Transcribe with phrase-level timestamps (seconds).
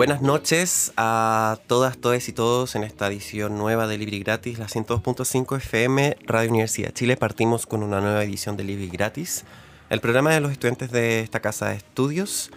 [0.00, 4.58] Buenas noches a todas, todos y todos en esta edición nueva de Libre y Gratis,
[4.58, 7.18] la 102.5 FM, Radio Universidad Chile.
[7.18, 9.44] Partimos con una nueva edición de Libre y Gratis,
[9.90, 12.50] el programa de los estudiantes de esta casa de estudios.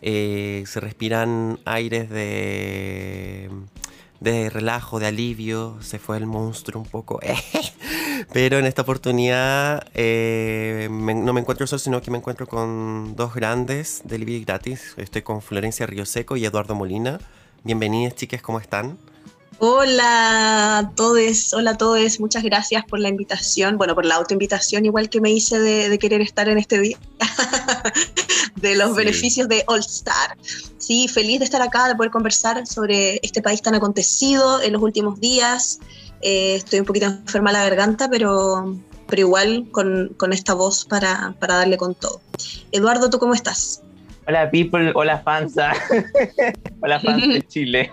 [0.00, 3.50] Eh, se respiran aires de,
[4.20, 7.20] de relajo, de alivio, se fue el monstruo un poco.
[8.32, 13.34] Pero en esta oportunidad eh, no me encuentro solo, sino que me encuentro con dos
[13.34, 14.94] grandes de Libre y Gratis.
[14.96, 16.04] Estoy con Florencia Río
[16.36, 17.18] y Eduardo Molina.
[17.64, 18.96] Bienvenidas, chicas, ¿cómo están?
[19.58, 24.84] Hola a todos, hola a todos, muchas gracias por la invitación, bueno, por la autoinvitación
[24.84, 26.98] igual que me hice de, de querer estar en este día,
[28.56, 28.96] de los Sí.
[28.96, 30.36] beneficios de All Star.
[30.76, 34.82] Sí, feliz de estar acá, de poder conversar sobre este país tan acontecido en los
[34.82, 35.78] últimos días.
[36.20, 38.76] Eh, estoy un poquito enferma la garganta, pero,
[39.08, 42.20] pero igual con, con esta voz para, para darle con todo.
[42.72, 43.82] Eduardo, ¿tú cómo estás?
[44.28, 45.72] Hola people, hola fansa,
[46.82, 47.90] hola fans de Chile.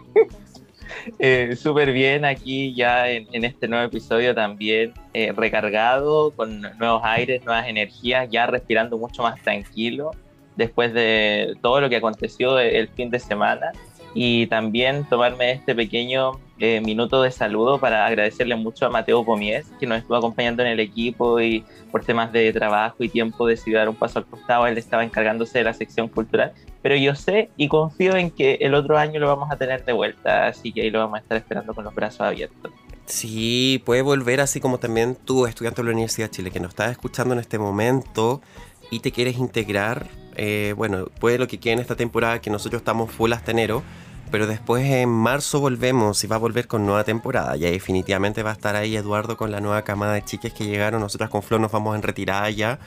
[1.19, 7.43] Eh, Súper bien aquí ya en, este nuevo episodio también eh, recargado, con nuevos aires,
[7.45, 10.11] nuevas energías, ya respirando mucho más tranquilo
[10.55, 13.71] después de todo lo que aconteció el fin de semana.
[14.13, 16.33] Y también tomarme este pequeño
[16.63, 20.69] eh, minuto de saludo para agradecerle mucho a Mateo Pomies que nos estuvo acompañando en
[20.69, 24.65] el equipo y por temas de trabajo y tiempo decidió dar un paso al costado,
[24.65, 28.75] él estaba encargándose de la sección cultural pero yo sé y confío en que el
[28.75, 31.37] otro año lo vamos a tener de vuelta, así que ahí lo vamos a estar
[31.37, 32.71] esperando con los brazos abiertos.
[33.05, 36.69] Sí, puede volver así como también tú, estudiante de la Universidad de Chile, que nos
[36.69, 38.41] estás escuchando en este momento
[38.89, 40.07] y te quieres integrar.
[40.35, 43.83] eh, bueno, puede lo que quede en esta temporada, que nosotros estamos full hasta enero,
[44.33, 47.55] pero después en marzo volvemos y va a volver con nueva temporada.
[47.55, 51.01] Ya definitivamente va a estar ahí Eduardo con la nueva camada de chiques que llegaron.
[51.01, 52.79] Nosotras con Flor nos vamos en retirada ya.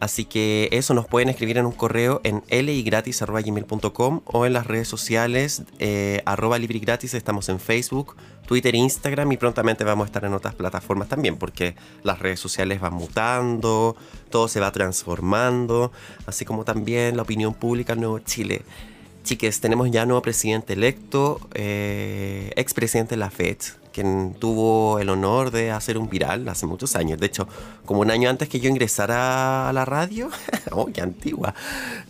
[0.00, 4.86] Así que eso nos pueden escribir en un correo en ligratis.gmail.com o en las redes
[4.86, 7.14] sociales eh, arroba librigratis.
[7.14, 8.14] Estamos en Facebook,
[8.46, 12.82] Twitter, Instagram y prontamente vamos a estar en otras plataformas también porque las redes sociales
[12.82, 13.96] van mutando,
[14.28, 15.90] todo se va transformando,
[16.26, 18.60] así como también la opinión pública en Nuevo Chile.
[19.22, 23.58] Chiques, tenemos ya nuevo presidente electo, eh, expresidente de la FED,
[23.92, 27.20] quien tuvo el honor de hacer un viral hace muchos años.
[27.20, 27.46] De hecho,
[27.84, 30.28] como un año antes que yo ingresara a la radio,
[30.72, 31.54] oh, qué antigua,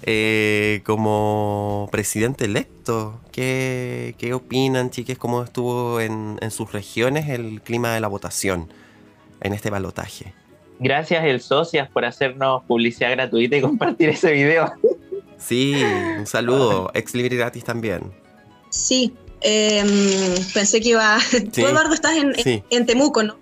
[0.02, 3.20] eh, como presidente electo.
[3.30, 5.18] ¿Qué, qué opinan, chiques?
[5.18, 8.72] ¿Cómo estuvo en, en sus regiones el clima de la votación
[9.40, 10.32] en este balotaje?
[10.78, 14.72] Gracias el Socias por hacernos publicidad gratuita y compartir ese video.
[15.44, 15.74] Sí,
[16.18, 16.90] un saludo.
[16.94, 18.12] Ex Libre Gratis también.
[18.70, 19.86] Sí, em,
[20.54, 21.18] pensé que iba...
[21.52, 22.62] Tú, Eduardo, estás en, Sí.
[22.70, 23.36] en Temuco, ¿no?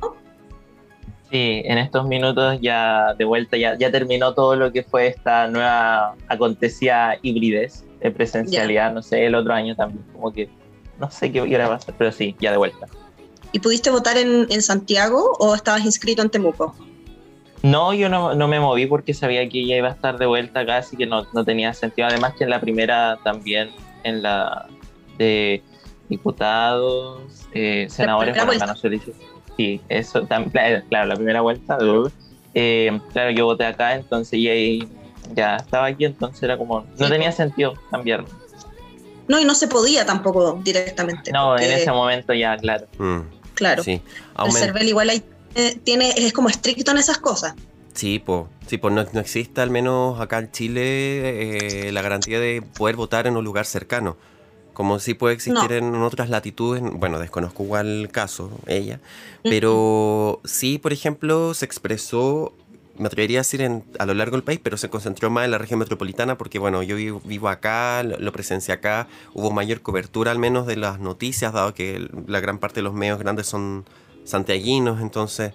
[1.30, 5.46] Sí, en estos minutos ya de vuelta, ya, ya terminó todo lo que fue esta
[5.46, 10.48] nueva acontecida hibridez de presencialidad, no sé, el otro año también, como que
[10.98, 12.88] no sé qué hora va a ser, pero sí, ya de vuelta.
[13.52, 16.74] ¿Y pudiste votar en, en Santiago o estabas inscrito en Temuco?
[17.62, 20.60] No, yo no, no me moví porque sabía que ella iba a estar de vuelta
[20.60, 22.09] acá, así que no, no tenía sentido.
[22.09, 23.71] Además que en la primera también,
[24.03, 24.66] en la
[25.19, 25.62] de
[26.09, 27.21] diputados,
[27.53, 29.12] eh, senadores, bueno, acá no se dice.
[29.56, 31.76] Sí, eso, tam- claro, claro, la primera vuelta.
[32.54, 34.88] eh, claro, yo voté acá, entonces y ahí
[35.34, 37.10] ya estaba aquí, entonces era como, no Sí.
[37.12, 38.25] tenía sentido cambiar.
[39.28, 41.31] No, y no se podía tampoco directamente.
[41.31, 42.87] No, en ese momento ya, claro.
[42.98, 43.21] Mm,
[43.54, 44.00] Claro, sí.
[44.44, 45.22] el CERVEL igual ahí
[45.54, 47.54] eh, tiene, es como estricto en esas cosas.
[47.94, 48.48] Sí, po.
[48.66, 52.97] Sí, po, no, no existe al menos acá en Chile eh, la garantía de poder
[52.97, 54.16] votar en un lugar cercano.
[54.72, 55.97] Como sí puede existir No.
[55.97, 59.00] en otras latitudes, bueno, desconozco igual el caso, ella,
[59.42, 62.54] pero sí, por ejemplo, se expresó,
[62.96, 65.50] me atrevería a decir en- a lo largo del país, pero se concentró más en
[65.50, 69.82] la región metropolitana porque, bueno, yo vivo, vivo acá, lo, lo presencié acá, hubo mayor
[69.82, 73.48] cobertura al menos de las noticias, dado que la gran parte de los medios grandes
[73.48, 73.84] son
[74.24, 75.52] santiaguinos, entonces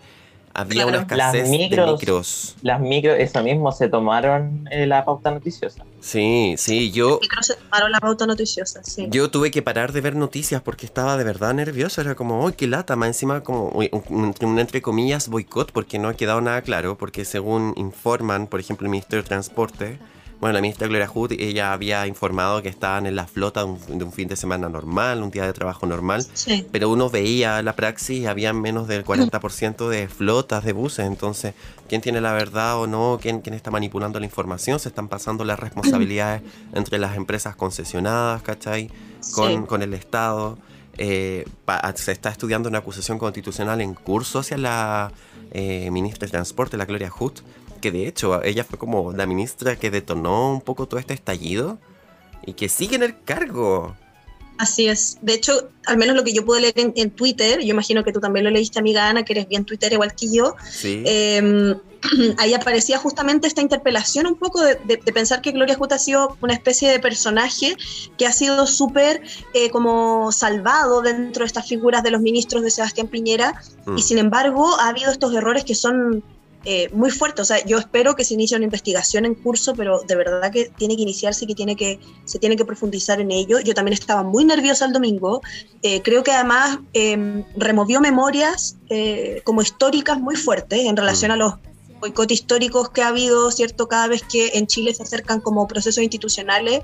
[0.54, 1.32] había una Claro.
[1.34, 1.86] escasez Las micros.
[1.88, 2.56] de micros.
[2.62, 5.84] Las micros, eso mismo, se tomaron eh, la pauta noticiosa.
[6.00, 9.08] Sí, sí, yo, creo que se tomaron la pauta noticiosa, sí.
[9.10, 12.00] yo tuve que parar de ver noticias porque estaba de verdad nervioso.
[12.00, 15.72] Era como, uy, qué lata, más encima como uy, un, un- un entre comillas boicot
[15.74, 16.98] porque no ha quedado nada claro.
[16.98, 20.00] Porque según informan, por ejemplo, el Ministerio de Transporte,
[20.40, 24.12] bueno, la ministra Gloria Hood, ella había informado que estaban en la flota de un,
[24.12, 26.26] fin de semana normal, un día de trabajo normal,
[26.72, 31.54] pero uno veía la praxis y había menos del 40% de flotas de buses, entonces,
[31.88, 33.20] ¿quién tiene la verdad o no?
[33.22, 34.80] ¿Quién, quién está manipulando la información?
[34.80, 36.42] Se están pasando las responsabilidades
[36.74, 38.90] entre las empresas concesionadas, ¿cachai?
[39.34, 40.58] Con, con el Estado.
[40.98, 41.46] Eh,
[41.96, 45.12] se está estudiando una acusación constitucional en curso hacia la
[45.52, 47.34] eh, ministra de Transporte, la Gloria Hood,
[47.86, 51.78] que de hecho ella fue como la ministra que detonó un poco todo este estallido
[52.44, 53.96] y que sigue en el cargo.
[54.58, 55.20] Así es.
[55.22, 58.20] De hecho, al menos lo que yo pude leer en, Twitter, yo imagino que tú
[58.20, 60.56] también lo leíste, amiga Ana, que eres bien Twitter igual que yo.
[60.68, 61.04] Sí.
[61.06, 61.76] Em,
[62.40, 64.78] ahí aparecía justamente esta interpelación un poco de,
[65.14, 67.76] pensar que Gloria Juta ha sido una especie de personaje
[68.18, 69.22] que ha sido súper
[69.54, 74.00] eh, como salvado dentro de estas figuras de los ministros de Sebastián Piñera y mm.
[74.00, 76.24] sin embargo ha habido estos errores que son
[76.68, 77.44] eh, muy fuerte.
[77.44, 80.72] O sea, yo espero que se inicie una investigación en curso, pero de verdad que
[80.78, 83.60] tiene que iniciarse y que, tiene que se tiene que profundizar en ello.
[83.60, 85.42] Yo también estaba muy nerviosa el domingo.
[85.84, 91.36] Eh, creo que además em, removió memorias eh, como históricas muy fuertes en relación a
[91.36, 91.54] los
[92.00, 93.88] boicotes históricos que ha habido, ¿cierto?
[93.88, 96.82] Cada vez que en Chile se acercan como procesos institucionales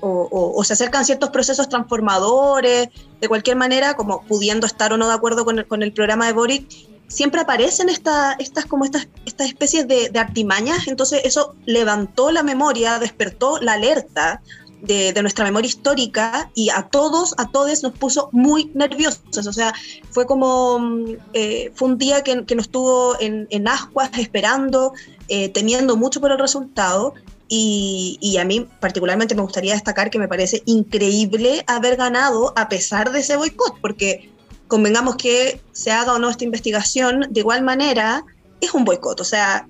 [0.00, 2.88] o, se acercan ciertos procesos transformadores,
[3.20, 6.26] de cualquier manera, como pudiendo estar o no de acuerdo con el, con el programa
[6.26, 6.66] de Boric,
[7.08, 8.36] siempre aparecen estas
[8.68, 14.42] como estas, estas especies de, artimañas, entonces eso levantó la memoria, despertó la alerta
[14.82, 19.72] de, nuestra memoria histórica y a todos, a todos nos puso muy nerviosos, o sea,
[20.10, 24.92] fue como, mm, eh, fue un día que, nos tuvo en, en ascuas esperando,
[25.28, 27.14] eh, temiendo mucho por el resultado.
[27.48, 32.68] Y, y, a mí particularmente me gustaría destacar que me parece increíble haber ganado a
[32.68, 34.32] pesar de ese boicot, porque
[34.68, 38.24] convengamos que se haga o no esta investigación, de igual manera
[38.60, 39.20] es un boicot.
[39.20, 39.66] O sea,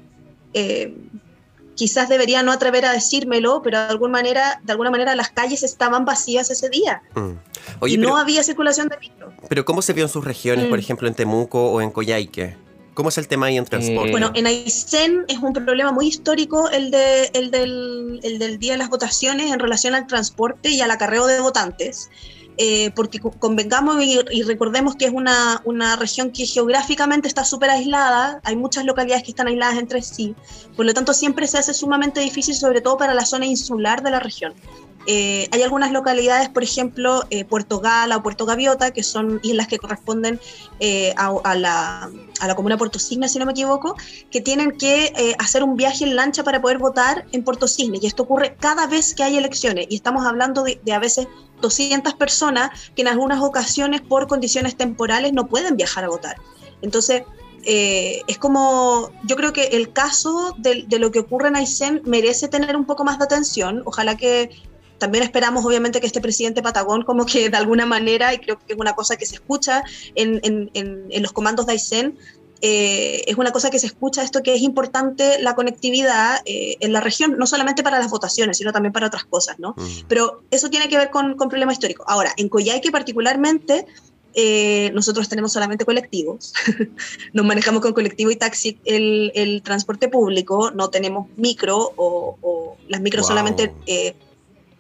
[0.54, 0.94] eh,
[1.74, 5.62] quizás debería no atrever a decírmelo, pero de alguna manera, de alguna manera las calles
[5.62, 7.02] estaban vacías ese día.
[7.14, 7.86] Mm.
[7.86, 9.32] y no había circulación de micro.
[9.48, 10.80] Pero ¿cómo se vio en sus regiones, por mm.
[10.80, 12.56] ejemplo, en Temuco o en Coyhaique?
[12.94, 14.10] ¿Cómo es el tema ahí en transporte?
[14.10, 18.72] Bueno, en Aysén es un problema muy histórico el, de, el, del, el del día
[18.72, 22.08] de las votaciones en relación al transporte y al acarreo de votantes.
[22.58, 28.40] Eh, porque convengamos y, recordemos que es una, una región que geográficamente está súper aislada,
[28.44, 30.34] hay muchas localidades que están aisladas entre sí,
[30.74, 34.10] por lo tanto siempre se hace sumamente difícil, sobre todo para la zona insular de
[34.10, 34.54] la región.
[35.06, 39.68] Eh, hay algunas localidades, por ejemplo, eh, Puerto Gala o Puerto Gaviota, que son islas
[39.68, 40.40] que corresponden
[40.80, 42.10] eh, a, la,
[42.40, 43.94] a, la, comuna Puerto Cisne, si no me equivoco,
[44.32, 47.98] que tienen que hacer un viaje en lancha para poder votar en Puerto Cisne.
[48.02, 49.86] Y esto ocurre cada vez que hay elecciones.
[49.88, 51.28] Y estamos hablando de, a veces
[51.60, 56.36] 200 personas que en algunas ocasiones, por condiciones temporales, no pueden viajar a votar.
[56.82, 57.22] Entonces,
[57.68, 62.46] es como, yo creo que el caso de, de, lo que ocurre en Aysén merece
[62.48, 63.82] tener un poco más de atención.
[63.86, 64.50] Ojalá que
[64.98, 68.72] también esperamos obviamente que este presidente Patagón como que de alguna manera, y creo que
[68.74, 69.82] es una cosa que se escucha
[70.14, 72.18] en, en, en, los comandos de Aysén,
[72.62, 76.92] eh, es una cosa que se escucha esto que es importante la conectividad eh, en
[76.92, 79.74] la región, no solamente para las votaciones, sino también para otras cosas, ¿no?
[79.76, 80.06] Mm.
[80.08, 82.06] Pero eso tiene que ver con, con problemas históricos.
[82.08, 83.86] Ahora, en Coyhaique particularmente,
[84.34, 86.54] eh, nosotros tenemos solamente colectivos,
[87.32, 92.76] nos manejamos con colectivo y taxi el, el transporte público, no tenemos micro o, o
[92.88, 93.72] las micros solamente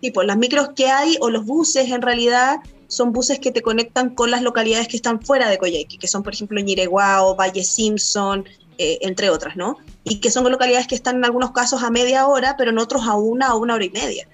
[0.00, 2.56] tipo, las micros que hay o los buses en realidad
[2.88, 6.22] son buses que te conectan con las localidades que están fuera de Coyhaique, que son
[6.22, 8.44] por ejemplo Ñireguao, Valle Simpson,
[8.78, 9.78] eh, entre otras, ¿no?
[10.04, 13.02] Y que son localidades que están en algunos casos a media hora, pero en otros
[13.06, 14.28] a una o una hora y media.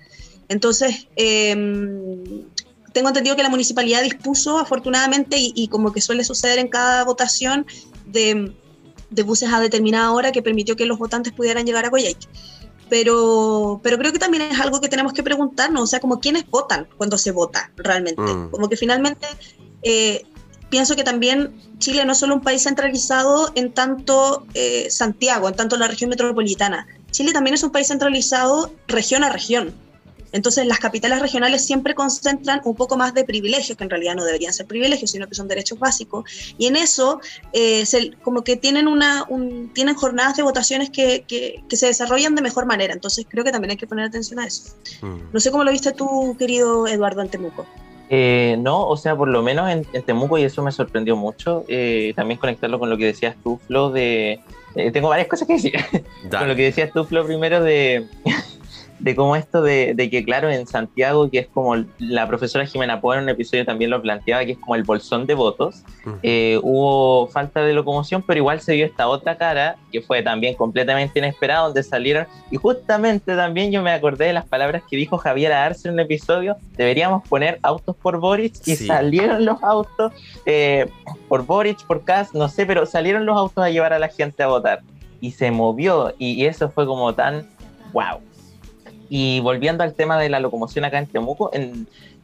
[0.49, 2.45] Entonces, em,
[2.93, 7.67] tengo entendido que la municipalidad dispuso, afortunadamente, y, como que suele suceder en cada votación,
[8.07, 8.53] de,
[9.11, 12.27] de, buses a determinada hora que permitió que los votantes pudieran llegar a Coyhaique
[12.93, 16.47] pero, pero creo que también es algo que tenemos que preguntarnos, o sea, como quiénes
[16.51, 18.21] votan cuando se vota realmente.
[18.21, 18.51] Mm.
[18.51, 19.27] Como que finalmente
[19.83, 20.27] eh,
[20.69, 25.57] pienso que también Chile no es solo un país centralizado en tanto eh, Santiago, en
[25.57, 26.87] tanto la región metropolitana.
[27.11, 29.73] Chile también es un país centralizado región a región.
[30.33, 34.25] Entonces las capitales regionales siempre concentran un poco más de privilegios, que en realidad no
[34.25, 36.25] deberían ser privilegios, sino que son derechos básicos.
[36.59, 37.21] Y en eso,
[37.53, 37.85] eh,
[38.23, 39.27] como que tienen, una,
[39.75, 42.93] tienen jornadas de votaciones que, que, se desarrollan de mejor manera.
[42.93, 44.75] Entonces creo que también hay que poner atención a eso.
[45.01, 45.33] Mm.
[45.33, 47.67] No sé cómo lo viste tú, querido Eduardo, en Temuco.
[48.15, 52.13] Eh, no, o sea, por lo menos en, Temuco, y eso me sorprendió mucho, eh,
[52.15, 54.39] también conectarlo con lo que decías tú, Flo, de...
[54.93, 55.73] tengo varias cosas que decir.
[56.31, 58.07] con lo que decías tú, Flo, primero de
[59.03, 63.17] de cómo esto de, que, claro, en Santiago, que es como la profesora Jimena Poe
[63.17, 65.83] en un episodio también lo planteaba, que es como el bolsón de votos,
[66.23, 70.55] eh, hubo falta de locomoción, pero igual se vio esta otra cara, que fue también
[70.55, 75.19] completamente inesperada, donde salieron, y justamente también yo me acordé de las palabras que dijo
[75.19, 80.13] Javier Arce en un episodio, deberíamos poner autos por Boric, y salieron los autos
[80.47, 80.89] eh,
[81.29, 84.45] por Boric, por Kass, no sé, pero salieron los autos a llevar a la gente
[84.45, 84.81] a votar.
[85.21, 87.49] Y se movió, y eso fue como tan,
[87.93, 88.21] wow
[89.15, 91.51] y volviendo al tema de la locomoción acá en Temuco,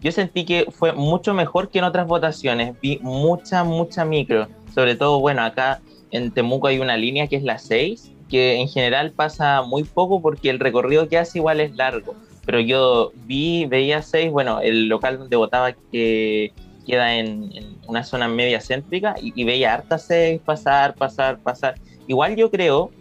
[0.01, 2.81] yo sentí que fue mucho mejor que en otras votaciones.
[2.81, 4.49] Vi mucha, mucha micro.
[4.75, 8.69] Sobre todo, bueno, acá en Temuco hay una línea que es la 6, que en
[8.69, 12.15] general pasa muy poco porque el recorrido que hace igual es largo.
[12.47, 16.55] Pero yo vi, veía 6, bueno, el local donde votaba que
[16.87, 17.51] queda en,
[17.87, 21.75] una zona media céntrica y, y veía harta 6 pasar, pasar, pasar.
[22.07, 22.93] Igual yo creo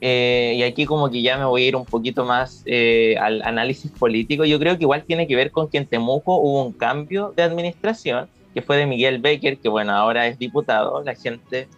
[0.00, 3.42] eh, y aquí como que ya me voy a ir un poquito más eh, al
[3.42, 4.44] análisis político.
[4.44, 7.42] Yo creo que igual tiene que ver con que en Temuco hubo un cambio de
[7.42, 11.68] administración, que fue de Miguel Becker, que bueno, ahora es diputado, la gente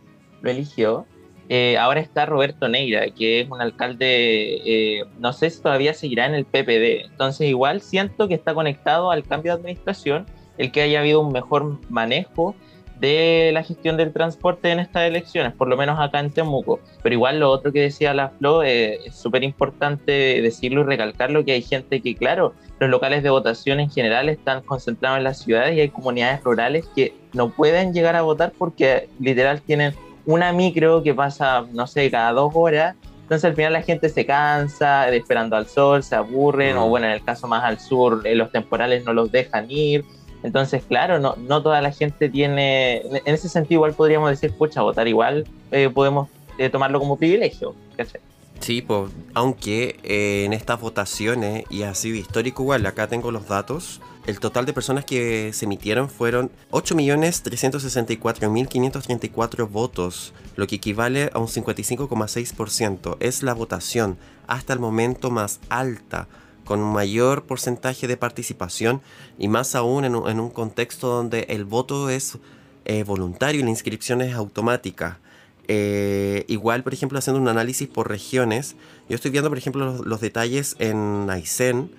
[0.40, 1.06] lo eligió.
[1.48, 6.34] Eh, ahora está Roberto Neira, que es un alcalde, no sé si todavía seguirá en
[6.34, 7.10] el PPD.
[7.10, 10.26] Entonces igual siento que está conectado al cambio de administración,
[10.58, 12.54] el que haya habido un mejor manejo
[13.02, 16.78] de la gestión del transporte en estas elecciones, por lo menos acá en Temuco.
[17.02, 21.44] Pero igual lo otro que decía la Flo eh, es súper importante decirlo y recalcarlo,
[21.44, 25.40] que hay gente que, claro, los locales de votación en general están concentrados en las
[25.40, 29.94] ciudades y hay comunidades rurales que no pueden llegar a votar porque literal tienen
[30.24, 32.94] una micro que pasa, no sé, cada dos horas.
[33.22, 36.90] Entonces al final la gente se cansa esperando al sol, se aburren, o mm.
[36.90, 40.04] bueno, en el caso más al sur, eh, los temporales no los dejan ir.
[40.42, 44.82] Entonces, claro, no, no toda la gente tiene, en ese sentido igual podríamos decir, pucha,
[44.82, 47.74] votar igual eh, podemos eh, tomarlo como privilegio.
[48.60, 53.48] Sí, pues, aunque eh, en estas votaciones, y ha sido histórico igual, acá tengo los
[53.48, 61.40] datos, el total de personas que se emitieron fueron 8.364.534 votos, lo que equivale a
[61.40, 63.16] un 55,6%.
[63.18, 66.28] Es la votación hasta el momento más alta
[66.64, 69.00] con un mayor porcentaje de participación
[69.38, 72.38] y más aún en un, contexto donde el voto es
[72.84, 75.18] eh, voluntario y la inscripción es automática.
[75.68, 78.76] Eh, igual, por ejemplo, haciendo un análisis por regiones,
[79.08, 81.90] yo estoy viendo, por ejemplo, los, detalles en Aysén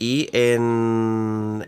[0.00, 1.66] y en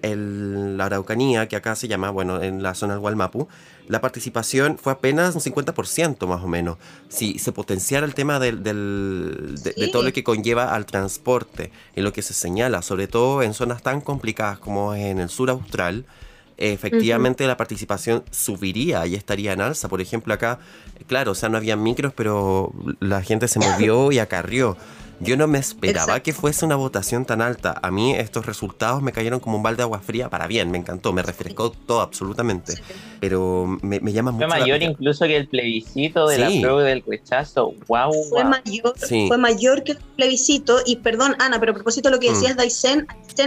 [0.78, 3.46] la Araucanía, que acá se llama, bueno, en la zona del Gualmapu,
[3.88, 6.78] la participación fue apenas un 50% más o menos.
[7.10, 12.14] Si se potenciara el tema del, de, todo lo que conlleva al transporte y lo
[12.14, 16.06] que se señala, sobre todo en zonas tan complicadas como en el sur austral,
[16.56, 19.90] efectivamente la participación subiría y estaría en alza.
[19.90, 20.58] Por ejemplo, acá,
[21.06, 24.78] claro, o sea, no había micros, pero la gente se movió y acarrió.
[25.22, 27.78] Yo no me esperaba que fuese una votación tan alta.
[27.80, 30.78] A mí estos resultados me cayeron como un balde de agua fría para bien, me
[30.78, 32.74] encantó, me refrescó todo absolutamente.
[33.20, 34.48] Pero me, llama mucho.
[34.48, 37.72] Fue mayor incluso que el plebiscito de la prueba del rechazo.
[37.86, 38.12] Wow.
[38.30, 38.94] Fue, Mayor,
[39.28, 40.78] fue mayor que el plebiscito.
[40.84, 42.34] Y perdón, Ana, pero a propósito de lo que mm.
[42.34, 43.06] decías, Daisen,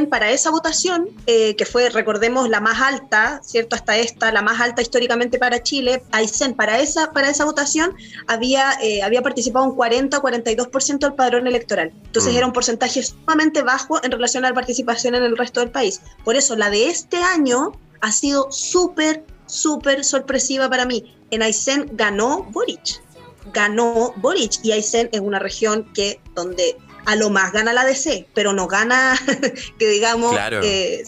[0.09, 3.75] para esa votación, eh, que fue, recordemos, la más alta, ¿cierto?
[3.75, 7.93] Hasta esta, la más alta históricamente para Chile, Aysén, para esa, para esa votación
[8.27, 12.37] había, eh, había participado un 40 o 42% del padrón electoral entonces mm.
[12.37, 16.01] era un porcentaje sumamente bajo en relación a la participación en el resto del país.
[16.23, 21.15] Por eso la de este año ha sido súper, súper sorpresiva para mí.
[21.31, 23.01] En Aysén ganó Boric.
[23.53, 28.27] Ganó Boric y Aysén es una región que donde a lo más gana la DC,
[28.33, 29.19] pero no gana,
[29.79, 30.61] que digamos, claro.
[30.63, 31.03] Eh,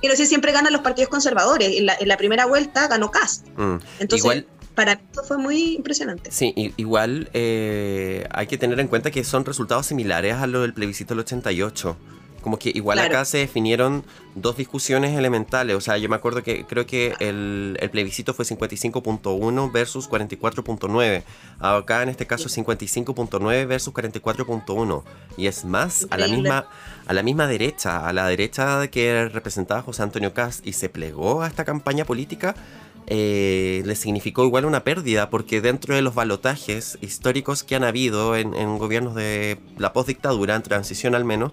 [0.00, 1.70] quiero decir, siempre ganan los partidos conservadores.
[1.78, 3.46] En la, primera vuelta ganó Cast.
[3.56, 3.76] Mm.
[4.00, 4.44] Entonces,
[4.74, 6.30] para mí fue muy impresionante.
[6.30, 10.74] Sí, igual eh, hay que tener en cuenta que son resultados similares a lo del
[10.74, 11.96] plebiscito del 88.
[12.42, 15.76] Como que igual acá se definieron dos discusiones elementales.
[15.76, 21.22] O sea, yo me acuerdo que creo que el, plebiscito fue 55.1 versus 44.9.
[21.60, 25.04] Acá en este caso 55.9 versus 44.1.
[25.36, 26.66] Y es más, a la misma
[27.06, 31.42] a la misma derecha, a la derecha que representaba José Antonio Cast y se plegó
[31.42, 32.54] a esta campaña política
[33.06, 38.36] eh, le significó igual una pérdida, porque dentro de los balotajes históricos que han habido
[38.36, 41.52] en, gobiernos de la postdictadura, en transición al menos,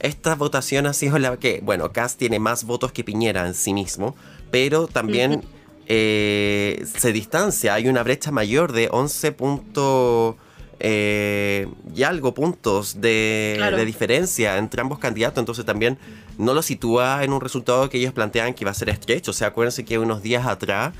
[0.00, 3.74] esta votación ha sido la que, bueno, Cast tiene más votos que Piñera en sí
[3.74, 4.16] mismo,
[4.50, 5.42] pero también
[5.86, 10.36] eh, se distancia, hay una brecha mayor de 11 puntos
[10.80, 13.76] eh, y algo puntos de, Claro.
[13.76, 15.98] de diferencia entre ambos candidatos, entonces también
[16.38, 19.32] no lo sitúa en un resultado que ellos plantean que iba a ser estrecho.
[19.32, 20.94] O sea, acuérdense que unos días atrás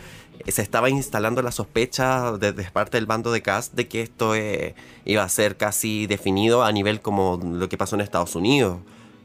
[0.44, 4.35] eh, se estaba instalando la sospecha desde parte del bando de Cast de que esto
[4.35, 8.78] eh, iba a ser casi definido a nivel como lo que pasó en Estados Unidos.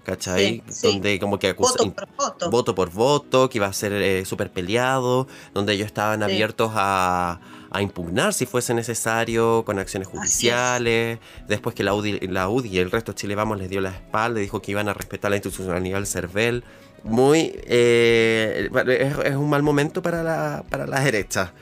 [0.05, 0.61] ¿Cachai?
[0.67, 0.87] Sí, sí.
[0.87, 2.49] Donde como que acusa- Voto por voto.
[2.51, 6.25] voto por voto, que iba a ser eh, súper peleado, donde ellos estaban Sí.
[6.25, 7.39] abiertos a,
[7.73, 11.19] a impugnar si fuese necesario con acciones judiciales.
[11.47, 13.89] Después que la UDI, la UDI y el resto de Chile Vamos les dio la
[13.89, 16.63] espalda, dijo que iban a respetar la institucionalidad del CERVEL.
[17.03, 17.51] Muy.
[17.65, 21.53] eh, es, es un mal momento para la, para la derecha.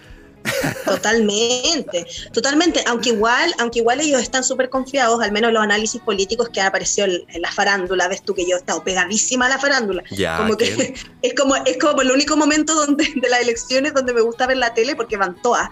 [0.85, 2.83] Totalmente, totalmente.
[2.87, 6.67] Aunque igual, aunque igual ellos están súper confiados, al menos los análisis políticos que han
[6.67, 10.03] aparecido en, la farándula, ves tú que yo he estado pegadísima a la farándula.
[10.11, 10.93] Ya, como que ¿quién?
[11.21, 14.57] es como, es como el único momento donde, de las elecciones donde me gusta ver
[14.57, 15.69] la tele porque van todas.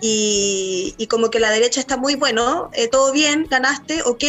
[0.00, 4.24] Y, y como que la derecha está muy bueno, eh, todo bien, ganaste, ok,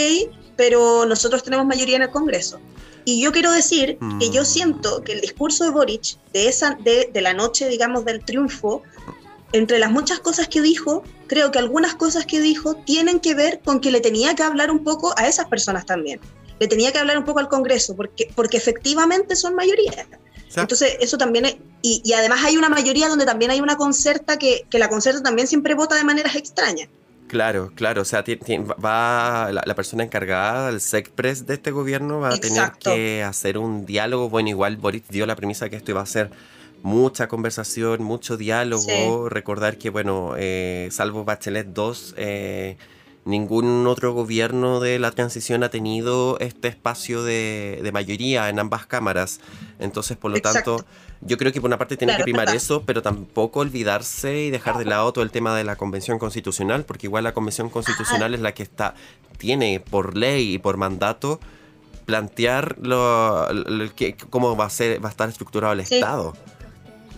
[0.57, 2.59] pero nosotros tenemos mayoría en el Congreso.
[3.05, 4.45] Y yo quiero decir que yo Mm.
[4.45, 8.83] siento que el discurso de Boric, de, esa, de, de la noche, digamos, del triunfo,
[9.53, 13.59] entre las muchas cosas que dijo, creo que algunas cosas que dijo tienen que ver
[13.63, 16.19] con que le tenía que hablar un poco a esas personas también.
[16.59, 20.05] Le tenía que hablar un poco al Congreso, porque, porque efectivamente son mayoría.
[20.55, 24.37] Entonces, eso también es, y, y además hay una mayoría donde también hay una concerta
[24.37, 26.89] que, que la concerta también siempre vota de maneras extrañas.
[27.27, 31.71] Claro, claro, o sea, ti- ti- va la, la persona encargada, el SECPRES de este
[31.71, 32.89] gobierno va a Exacto.
[32.91, 34.27] tener que hacer un diálogo.
[34.29, 36.29] Bueno, igual Boris dio la premisa que esto iba a ser
[36.83, 38.81] mucha conversación, mucho diálogo.
[38.83, 39.29] Sí.
[39.29, 42.77] Recordar que, bueno, eh, salvo Bachelet 2, eh,
[43.23, 48.87] ningún otro gobierno de la transición ha tenido este espacio de, de mayoría en ambas
[48.87, 49.39] cámaras.
[49.79, 50.77] Entonces, por lo Exacto.
[50.77, 52.55] tanto, yo creo que por una parte tiene Claro, que primar verdad.
[52.55, 56.83] eso, pero tampoco olvidarse y dejar de lado todo el tema de la convención constitucional,
[56.83, 58.95] porque igual la convención constitucional es la que está,
[59.37, 61.39] tiene por ley y por mandato
[62.05, 65.95] plantear lo, lo- que- cómo va a ser, va a estar estructurado el Sí.
[65.95, 66.33] Estado.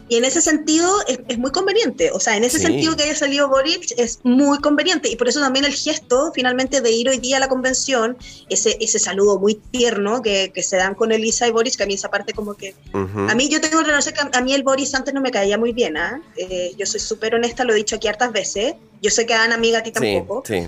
[0.10, 2.66] Y en ese sentido es, es muy conveniente, o sea, en ese Sí.
[2.66, 6.82] sentido que haya salido Boric es muy conveniente y por eso también el gesto finalmente
[6.82, 8.18] de ir hoy día a la convención,
[8.50, 11.86] ese, ese saludo muy tierno que, que se dan con Elisa y Boris, que a
[11.86, 12.76] mí esa parte como que...
[12.94, 13.28] Ujú.
[13.30, 15.32] A mí yo tengo que reconocer que a, a mí el Boris antes no me
[15.32, 16.22] caía muy bien, ¿ah?
[16.36, 19.44] Eh, yo soy súper honesta, lo he dicho aquí hartas veces, yo sé que a
[19.44, 20.44] Ana, amiga, a ti sí, tampoco.
[20.46, 20.68] sí.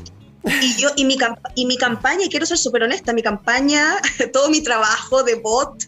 [0.61, 1.17] Y yo, y mi,
[1.55, 3.97] y mi campaña, y quiero ser súper honesta, mi campaña,
[4.33, 5.85] todo mi trabajo de bot,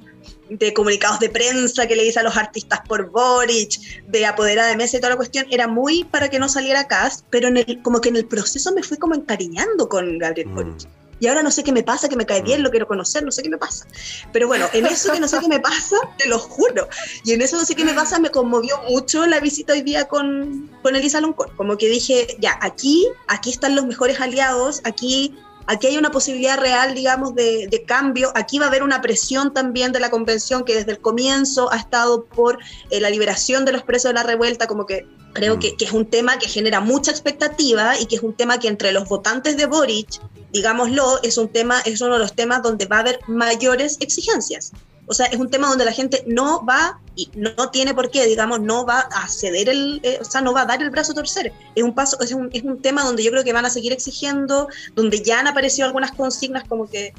[0.49, 4.77] de comunicados de prensa que le hice a los artistas por Boric, de apoderada de
[4.77, 7.81] mesa y toda la cuestión, era muy para que no saliera cast, pero en el,
[7.81, 10.55] como que en el proceso me fui como encariñando con Gabriel Mm.
[10.55, 10.87] Boric.
[11.19, 12.63] Y ahora no sé qué me pasa, que me cae bien, Mm.
[12.65, 13.87] lo quiero conocer, no sé qué me pasa.
[14.31, 16.87] Pero bueno, en eso que no sé qué me pasa, te lo juro.
[17.25, 20.07] Y en eso no sé qué me pasa, me conmovió mucho la visita hoy día
[20.07, 21.49] con, con Elisa Loncón.
[21.57, 25.35] Como que dije, ya, aquí, aquí están los mejores aliados, aquí,
[25.67, 28.31] aquí hay una posibilidad real, digamos, de, de cambio.
[28.35, 31.77] Aquí va a haber una presión también de la convención que desde el comienzo ha
[31.77, 35.59] estado por eh, la liberación de los presos de la revuelta, como que creo Mm.
[35.59, 38.67] que, que es un tema que genera mucha expectativa y que es un tema que
[38.67, 40.19] entre los votantes de Boric
[40.51, 44.71] digámoslo, es un tema, es uno de los temas donde va a haber mayores exigencias.
[45.07, 48.25] O sea, es un tema donde la gente no va y no tiene por qué,
[48.25, 51.13] digamos, no va a ceder el, eh, o sea, no va a dar el brazo
[51.13, 51.53] a torcer.
[51.75, 53.93] Es un paso, es un, es un tema donde yo creo que van a seguir
[53.93, 57.13] exigiendo, donde ya han aparecido algunas consignas como que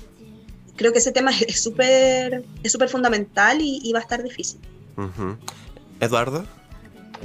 [0.77, 4.61] creo que ese tema es súper es súper fundamental y, y va a estar difícil.
[6.01, 6.44] Eduardo.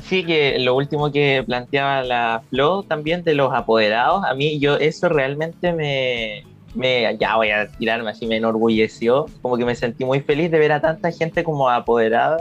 [0.10, 4.76] Sí, que lo último que planteaba la Flo también de los apoderados, a mí yo
[4.78, 6.44] eso realmente me,
[6.76, 10.60] me ya voy a tirarme así, me enorgulleció, como que me sentí muy feliz de
[10.60, 12.38] ver a tanta gente como apoderada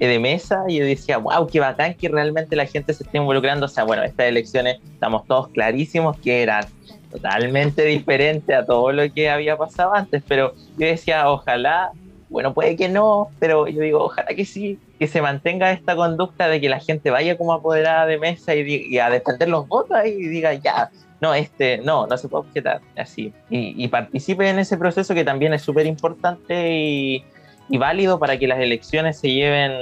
[0.00, 0.64] eh, de mesa.
[0.68, 3.84] Y yo decía, wow, qué bacán que realmente la gente se esté involucrando, o sea,
[3.84, 6.64] bueno, estas elecciones estamos todos clarísimos que eran
[7.10, 11.92] totalmente diferentes a todo lo que había pasado antes, pero yo decía, ojalá
[12.28, 16.48] bueno, puede que no, pero yo digo, ojalá que sí, que se mantenga esta conducta
[16.48, 19.96] de que la gente vaya como apoderada de mesa y, y a defender los votos
[20.04, 23.32] y diga, ya, no, este, no, no se puede objetar, así.
[23.50, 27.24] Y, y participe en ese proceso que también es súper importante y,
[27.68, 29.72] y válido para que las elecciones se lleven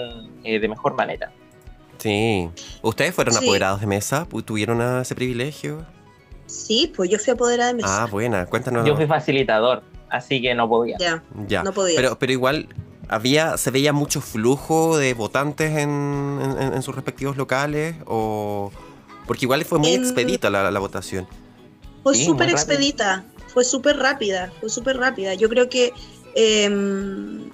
[0.44, 1.32] eh, de mejor manera.
[1.98, 2.48] Sí.
[2.82, 3.44] ¿Ustedes fueron Sí.
[3.44, 4.26] apoderados de mesa?
[4.44, 5.84] ¿Tuvieron ese privilegio?
[6.46, 8.02] Sí, pues yo fui apoderada de mesa.
[8.02, 8.46] Ah, buena.
[8.46, 8.86] Cuéntanos.
[8.86, 10.96] Yo fui facilitador, así que no podía.
[10.98, 11.62] ya, Ya.
[11.62, 11.96] no podía.
[11.96, 12.68] Pero, pero igual
[13.08, 18.70] había, se veía mucho flujo de votantes en, en- en sus respectivos locales o
[19.26, 21.26] porque igual fue muy En- expedita la, la votación.
[22.02, 22.58] Fue Sí, súper rápido.
[22.58, 25.34] expedita, fue súper rápida, fue súper rápida.
[25.34, 25.92] Yo creo que
[26.34, 27.50] em,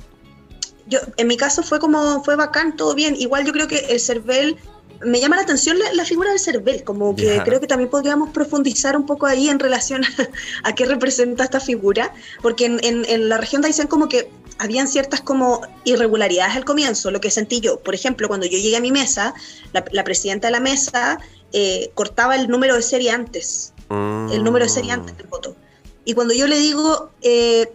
[0.87, 3.15] yo, en mi caso fue como, fue bacán, todo bien.
[3.17, 4.57] Igual yo creo que el CERVEL
[5.05, 8.97] me llama la atención la, figura del CERVEL, como que creo que también podríamos profundizar
[8.97, 10.03] un poco ahí en relación
[10.65, 14.89] a, qué representa esta figura, porque en, en, la región de Aysén como que habían
[14.89, 17.81] ciertas como irregularidades al comienzo, lo que sentí yo.
[17.81, 19.33] Por ejemplo, cuando yo llegué a mi mesa,
[19.73, 21.19] la, presidenta de la mesa
[21.53, 25.57] eh, cortaba el número de serie antes, el número de serie antes del voto.
[26.05, 27.73] Y cuando yo le digo, eh,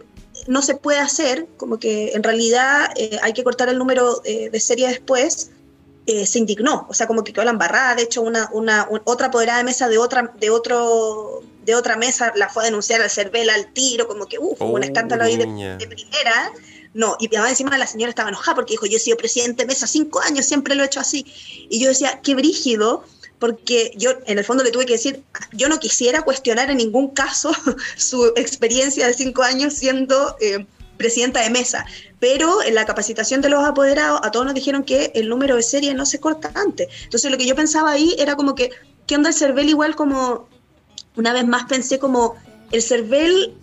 [0.47, 4.59] no se puede hacer, como que en realidad eh, hay que cortar el número de
[4.59, 5.51] serie después,
[6.07, 9.27] eh, se indignó, o sea, como que quedó la embarrada, de hecho una, una otra
[9.27, 13.09] apoderada de mesa de otra, de otro, de otra mesa la fue a denunciar al
[13.09, 16.51] Cervela al tiro, como que uff, un oh, escándalo ahí de, primera.
[16.93, 19.67] No, y además encima la señora estaba enojada porque dijo, yo he sido presidente de
[19.67, 21.25] mesa cinco años, siempre lo he hecho así.
[21.69, 23.03] Y yo decía, qué brígido,
[23.39, 27.10] porque yo en el fondo le tuve que decir, yo no quisiera cuestionar en ningún
[27.10, 27.52] caso
[27.98, 30.65] su experiencia de cinco años siendo eh,
[30.98, 31.86] presidenta de mesa,
[32.19, 35.63] pero en la capacitación de los apoderados a todos nos dijeron que el número de
[35.63, 36.88] serie no se corta antes.
[37.04, 38.71] Entonces lo que yo pensaba ahí era como que,
[39.06, 39.69] ¿qué onda el CERVEL?
[39.69, 40.48] Igual como,
[41.15, 42.36] una vez más pensé como,
[42.71, 43.54] el CERVEL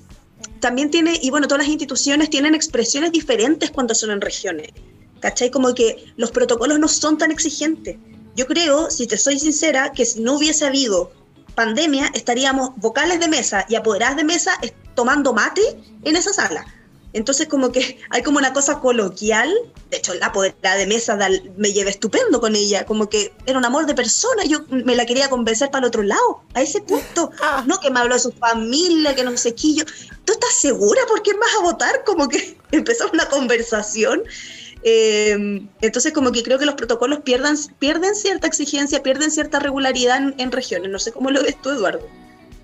[0.60, 4.68] también tiene, y bueno, todas las instituciones tienen expresiones diferentes cuando son en regiones,
[5.20, 5.50] ¿cachai?
[5.50, 7.96] Como que los protocolos no son tan exigentes.
[8.34, 11.12] Yo creo, si te soy sincera, que si no hubiese habido
[11.54, 14.52] pandemia, estaríamos vocales de mesa y apoderadas de mesa
[14.94, 15.62] tomando mate
[16.04, 16.64] en esa sala.
[17.12, 19.52] Entonces como que hay como una cosa coloquial,
[19.90, 21.18] de hecho la poderada de mesa
[21.56, 25.06] me llevé estupendo con ella, como que era un amor de persona, yo me la
[25.06, 27.64] quería convencer para el otro lado, a ese punto, ah.
[27.66, 29.84] no que me habló de su familia, que no sé qué, yo,
[30.24, 32.04] ¿tú estás segura por quién vas a votar?
[32.04, 34.22] Como que empezó una conversación.
[34.84, 40.20] Eh, entonces como que creo que los protocolos pierdan, pierden cierta exigencia, pierden cierta regularidad
[40.36, 42.06] en regiones, no sé cómo lo ves tú, Eduardo.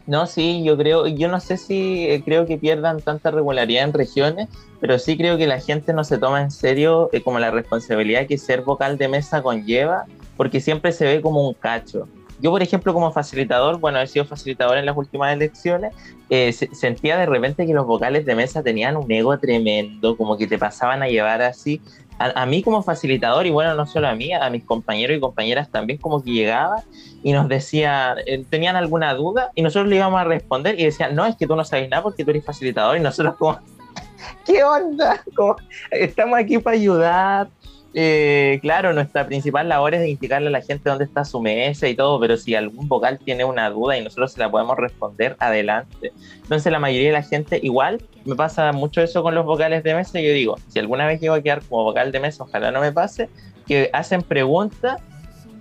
[0.09, 3.93] No, sí, yo creo, yo no sé si eh, creo que pierdan tanta regularidad en
[3.93, 4.49] regiones,
[4.81, 8.27] pero sí creo que la gente no se toma en serio eh, como la responsabilidad
[8.27, 10.07] que ser vocal de mesa conlleva,
[10.39, 12.09] porque siempre se ve como un cacho.
[12.41, 15.95] Yo, por ejemplo, como facilitador, bueno, he sido facilitador en las últimas elecciones,
[16.31, 20.47] eh, sentía de repente que los vocales de mesa tenían un ego tremendo, como que
[20.47, 21.83] te pasaban a llevar así
[22.19, 25.71] a, mí como facilitador, y bueno, no solo a mí, a mis compañeros y compañeras
[25.71, 26.83] también, como que llegaba
[27.23, 31.15] y nos decía, eh, tenían alguna duda y nosotros le íbamos a responder y decían,
[31.15, 33.61] no, es que tú no sabes nada porque tú eres facilitador y nosotros como,
[34.45, 35.23] ¿qué onda?
[35.91, 37.49] Estamos aquí para ayudar,
[37.95, 41.95] eh, claro, nuestra principal labor es indicarle a la gente dónde está su mesa y
[41.95, 46.13] todo, pero si algún vocal tiene una duda y nosotros se la podemos responder, adelante.
[46.43, 49.95] Entonces la mayoría de la gente, igual, me pasa mucho eso con los vocales de
[49.95, 52.81] mesa, yo digo, si alguna vez llego a quedar como vocal de mesa, ojalá no
[52.81, 53.31] me pase,
[53.67, 55.01] que hacen preguntas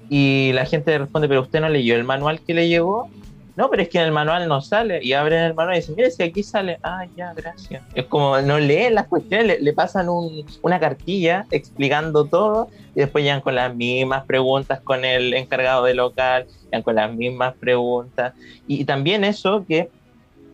[0.09, 3.09] y la gente responde, pero usted no leyó el manual que le llegó,
[3.57, 4.99] no, pero es que en el manual no sale.
[5.03, 7.81] Y abren el manual y dicen, mire, si aquí sale, ah, ya, gracias.
[7.95, 10.07] Es como no leen las cuestiones, le, pasan
[10.61, 15.95] una cartilla explicando todo y después llegan con las mismas preguntas con el encargado de
[15.95, 18.35] local, llegan con las mismas preguntas.
[18.67, 19.89] Y, también eso que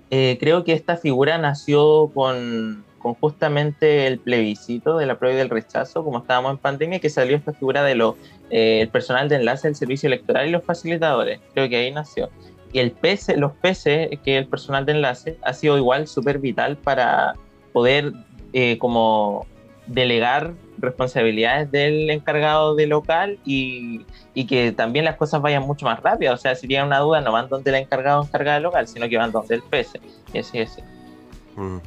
[0.10, 2.86] eh, creo que esta figura nació con,
[3.20, 7.36] justamente el plebiscito de la prueba y del rechazo, como estábamos en pandemia, que salió
[7.36, 8.16] esta figura de lo,
[8.50, 11.42] eh, personal de enlace del servicio electoral y los facilitadores.
[11.54, 12.30] Creo que ahí nació.
[12.74, 16.76] Y el PC, los PC, que el personal de enlace, ha sido igual súper vital
[16.76, 17.36] para
[17.72, 18.14] poder
[18.52, 19.46] eh, como
[19.88, 26.02] delegar responsabilidades del encargado de local y, y, que también las cosas vayan mucho más
[26.02, 26.34] rápido.
[26.34, 29.08] O sea, si tienen una duda, no van donde el encargado o encargada local, sino
[29.08, 30.02] que van donde el PC.
[30.38, 30.78] Así es.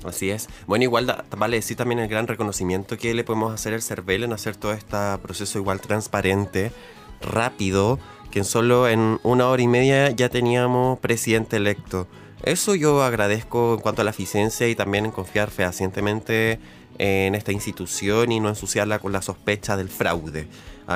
[0.05, 0.49] Así es.
[0.66, 4.33] Bueno, igual vale decir también el gran reconocimiento que le podemos hacer al CERVEL en
[4.33, 6.70] hacer todo este proceso igual transparente,
[7.20, 7.99] rápido
[8.37, 12.07] que solo en una hora y media ya teníamos presidente electo.
[12.42, 16.61] Eso yo agradezco en cuanto a la eficiencia y también en confiar fehacientemente
[16.99, 20.49] en esta institución y no ensuciarla con la sospecha del fraude.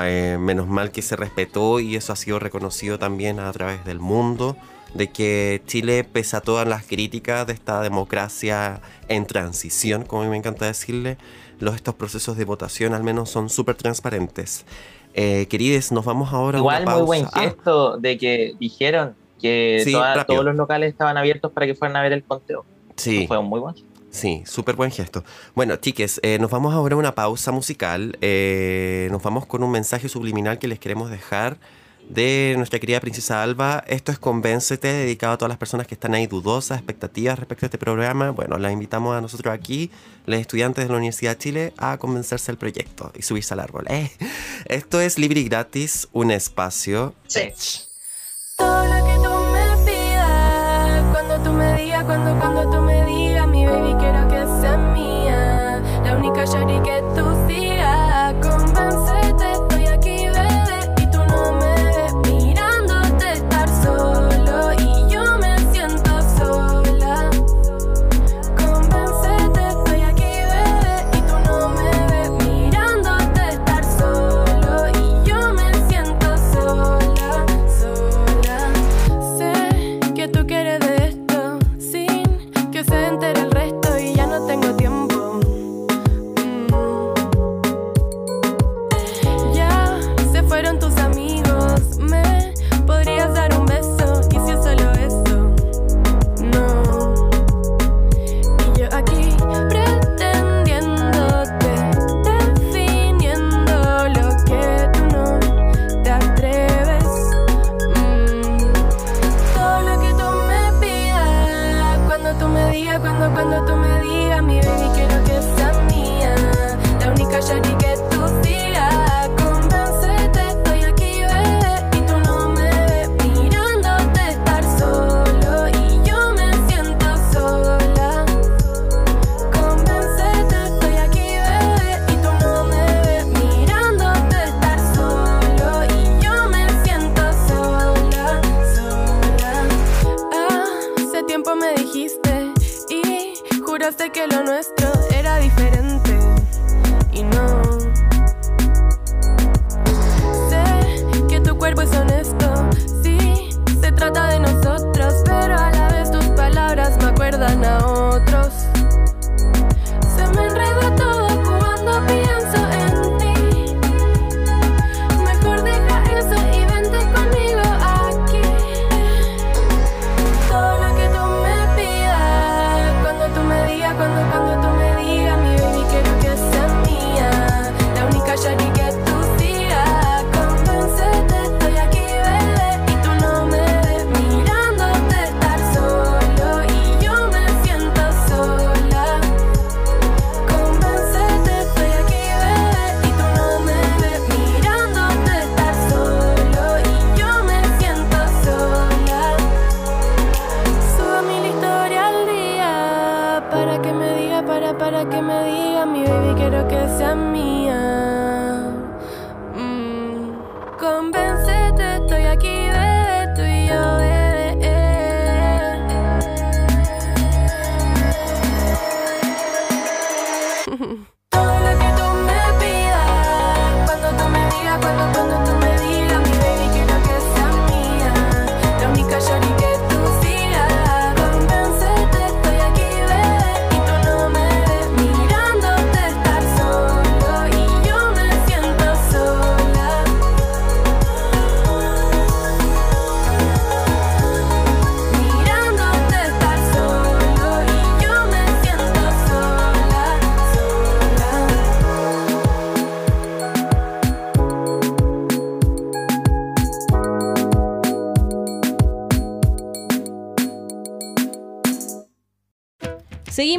[0.03, 3.99] Eh, menos mal que se respetó y eso ha sido reconocido también a través del
[3.99, 4.55] mundo,
[4.93, 10.25] de que Chile, pese a todas las críticas de esta democracia en transición, como a
[10.25, 11.17] mí me encanta decirle,
[11.59, 14.63] los, estos procesos de votación al menos son súper transparentes.
[15.13, 16.97] Eh, querides, nos vamos ahora a una pausa.
[16.97, 17.39] muy buen ah.
[17.41, 19.83] gesto de que dijeron que
[20.27, 22.65] todos los locales estaban abiertos para que fueran a ver el conteo.
[22.95, 23.25] Sí.
[23.27, 23.89] fue un muy buen gesto.
[24.11, 25.23] Sí, súper buen gesto.
[25.55, 28.17] Bueno, chiques, eh, nos vamos ahora a una pausa musical.
[28.21, 31.57] Eh, nos vamos con un mensaje subliminal que les queremos dejar
[32.13, 33.83] de nuestra querida princesa Alba.
[33.87, 37.67] Esto es Convéncete, dedicado a todas las personas que están ahí dudosas, expectativas respecto a
[37.67, 38.31] este programa.
[38.31, 39.91] Bueno, la invitamos a nosotros aquí,
[40.25, 43.85] los estudiantes de la Universidad de Chile, a convencerse del proyecto y subirse al árbol.
[43.89, 44.11] Eh,
[44.65, 47.15] esto es libre y gratis, un espacio.
[48.57, 53.47] Todo lo que tú me pidas, cuando tú me digas, cuando, cuando tú me digas,
[53.47, 54.10] mi baby que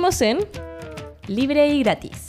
[0.02, 0.40] En
[1.28, 2.26] Libre y Gratis.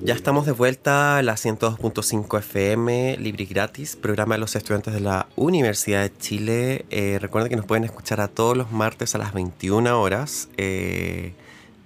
[0.00, 4.94] Ya estamos de vuelta a la 102.5 FM, libre y gratis, programa de los estudiantes
[4.94, 6.86] de la Universidad de Chile.
[6.90, 10.50] Eh, recuerden que nos pueden escuchar a todos los martes a las 21 horas.
[10.56, 11.32] Eh,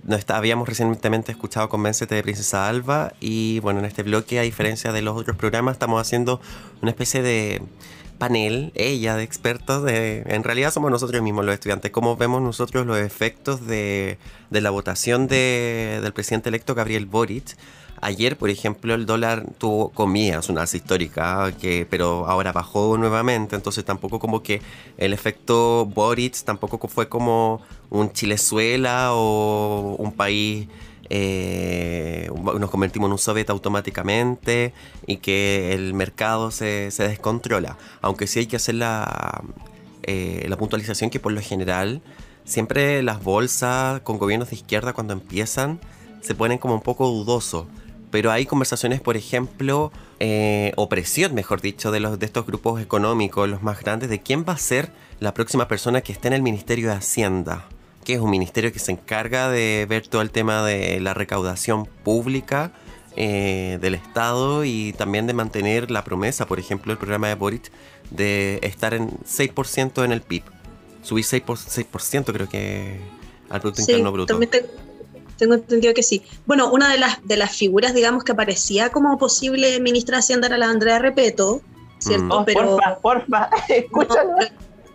[0.04, 4.42] no está- habíamos recientemente escuchado Convéncete de Princesa Alba y bueno, en este bloque, a
[4.42, 6.40] diferencia de los otros programas, estamos haciendo
[6.82, 7.62] una especie de
[8.18, 12.86] panel, ella, de expertos, de, en realidad somos nosotros mismos los estudiantes, cómo vemos nosotros
[12.86, 14.18] los efectos de,
[14.50, 17.56] de la votación de- del presidente electo Gabriel Boric.
[18.02, 23.56] Ayer, por ejemplo, el dólar tuvo comillas, una alza histórica, que, pero ahora bajó nuevamente,
[23.56, 24.62] entonces tampoco como que
[24.96, 27.60] el efecto Boric tampoco fue como
[27.90, 30.68] un Chilezuela o un país
[31.12, 34.72] eh, nos convertimos en un soviet automáticamente
[35.06, 37.76] y que el mercado se, se descontrola.
[38.00, 39.42] Aunque sí hay que hacer la,
[40.04, 42.00] eh, la puntualización que por lo general
[42.44, 45.80] siempre las bolsas con gobiernos de izquierda cuando empiezan
[46.20, 47.66] se ponen como un poco dudosos.
[48.10, 52.80] Pero hay conversaciones, por ejemplo, eh, o presión, mejor dicho, de, los, de estos grupos
[52.80, 56.34] económicos, los más grandes, de quién va a ser la próxima persona que esté en
[56.34, 57.66] el Ministerio de Hacienda
[58.04, 61.84] que es un ministerio que se encarga de ver todo el tema de la recaudación
[61.84, 62.72] pública
[63.16, 67.70] eh, del Estado y también de mantener la promesa, por ejemplo, el programa de Boric,
[68.10, 70.44] de estar en 6% en el PIB.
[71.02, 73.00] Subir 6%, por, 6% creo que
[73.50, 74.32] al Producto Sí, Interno Bruto.
[74.32, 74.89] también te-
[75.40, 76.22] tengo entendido que sí.
[76.46, 80.46] Bueno, una de las, de las figuras, digamos, que aparecía como posible ministra de Hacienda
[80.46, 81.60] era la Andrea Repeto,
[81.98, 82.24] ¿cierto?
[82.24, 82.32] Mm.
[82.32, 84.30] Oh, Pero porfa, porfa, escúchalo.
[84.30, 84.36] no,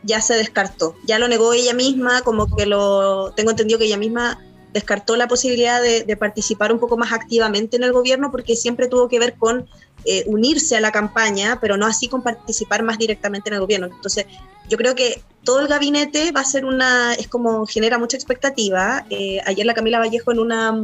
[0.03, 0.95] ya se descartó.
[1.05, 4.39] Ya lo negó ella misma, como que lo tengo entendido que ella misma
[4.75, 8.89] descartó la posibilidad de, de participar un poco más activamente en el gobierno porque siempre
[8.89, 9.69] tuvo que ver con
[10.03, 13.87] eh, unirse a la campaña, pero no así con participar más directamente en el gobierno.
[13.87, 14.25] Entonces,
[14.69, 19.05] yo creo que todo el gabinete va a ser una, es como genera mucha expectativa.
[19.09, 20.83] Eh, ayer la Camila Vallejo en una,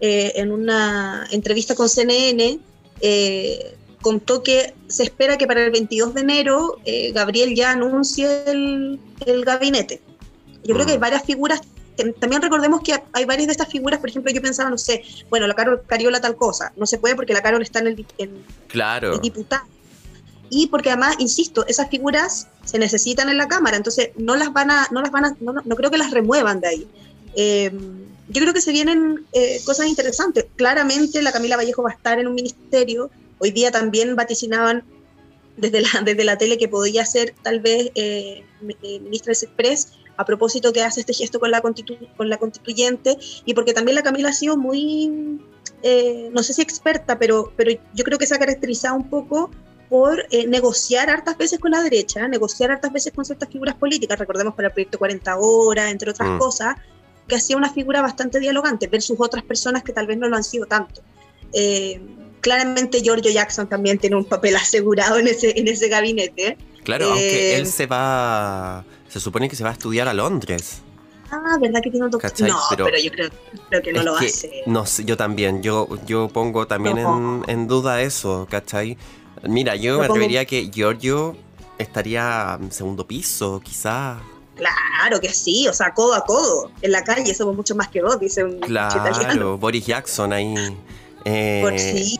[0.00, 2.60] eh, en una entrevista con CNN
[4.02, 6.78] contó que se espera que para el 22 de enero
[7.14, 10.02] Gabriel ya anuncie el, el gabinete.
[10.62, 11.00] Yo creo que hay Mm.
[11.00, 11.60] varias figuras.
[12.18, 15.46] También recordemos que hay varias de estas figuras, por ejemplo, yo pensaba, no sé, bueno,
[15.46, 18.44] la Carol Cariola tal cosa, no se puede porque la Carol está en el, en,
[18.68, 19.14] Claro.
[19.14, 19.64] el diputado.
[20.50, 24.70] Y porque además, insisto, esas figuras se necesitan en la Cámara, entonces no las van
[24.70, 26.88] a, no las van a, no, no- no creo que las remuevan de ahí.
[27.36, 27.70] Eh,
[28.28, 30.46] yo creo que se vienen eh, cosas interesantes.
[30.56, 33.10] Claramente la Camila Vallejo va a estar en un ministerio.
[33.38, 34.82] Hoy día también vaticinaban
[35.56, 38.44] desde la, desde la tele que podía ser tal vez eh,
[38.82, 42.36] eh, ministra de Express a propósito que hace este gesto con la, constitu- con la
[42.38, 45.40] constituyente y porque también la Camila ha sido muy
[45.82, 49.50] eh, no sé si experta, pero, pero yo creo que se ha caracterizado un poco
[49.90, 54.18] por eh, negociar hartas veces con la derecha, negociar hartas veces con ciertas figuras políticas,
[54.18, 56.38] recordemos para el proyecto 40 horas, entre otras Mm.
[56.38, 56.74] cosas,
[57.28, 60.44] que hacía una figura bastante dialogante versus otras personas que tal vez no lo han
[60.44, 61.02] sido tanto.
[61.52, 62.00] Eh,
[62.40, 66.56] claramente Giorgio Jackson también tiene un papel asegurado en ese, en ese gabinete.
[66.82, 68.84] Claro, aunque Eh, él se va.
[69.14, 70.78] Se supone que se va a estudiar a Londres.
[71.30, 72.32] Ah, ¿verdad que tiene un doctor?
[72.32, 72.48] ¿Cachai?
[72.50, 73.30] No, Pero- pero, yo creo,
[73.68, 74.62] creo que no lo que, hace.
[74.66, 75.62] No sé, yo también.
[75.62, 77.44] Yo, yo pongo también No.
[77.46, 78.98] en, en duda eso, ¿cachai?
[79.44, 81.36] Mira, yo me pongo- atrevería que Giorgio
[81.78, 84.18] estaría en segundo piso, quizás.
[84.56, 86.72] Claro que sí, o sea, codo a codo.
[86.82, 89.04] En la calle somos mucho más que vos, dice un italiano.
[89.12, 90.56] Claro, Boris Jackson ahí.
[91.24, 92.18] eh, Por sí.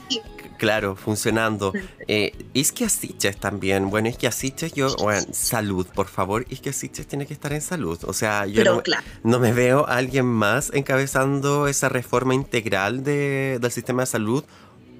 [0.59, 1.73] Claro, funcionando.
[2.09, 3.91] Eh, Iskia Siches también.
[3.91, 6.47] Bueno, Iskia Siches, yo, bueno, salud, por favor.
[6.49, 7.99] Iskia Siches tiene que estar en salud.
[8.07, 12.35] O sea, yo Pero no, claro, no me veo a alguien más encabezando esa reforma
[12.35, 14.45] integral de- del sistema de salud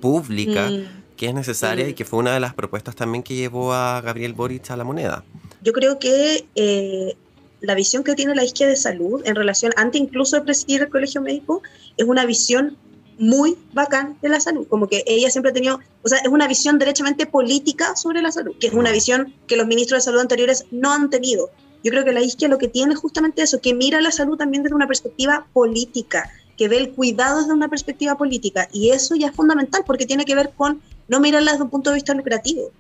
[0.01, 1.91] pública mm, que es necesaria Mm.
[1.91, 4.85] y que fue una de las propuestas también que llevó a Gabriel Boric a la
[4.85, 5.25] moneda.
[5.63, 7.17] yo creo que eh,
[7.63, 10.91] la visión que tiene la izquierda de salud en relación, antes incluso de presidir el
[10.91, 11.63] colegio médico,
[11.97, 12.77] es una visión
[13.19, 14.67] muy bacán de la salud.
[14.69, 18.33] Como que ella siempre ha tenido, o sea, es una visión derechamente política sobre la
[18.33, 21.51] salud, que es una visión que los ministros de salud anteriores no han tenido.
[21.83, 24.39] Yo creo que la izquierda lo que tiene es justamente eso, que mira la salud
[24.39, 28.69] también desde una perspectiva política, que ve el cuidado desde una perspectiva política.
[28.73, 31.91] Y eso ya es fundamental porque tiene que ver con no mirarla desde un punto
[31.91, 32.71] de vista lucrativo.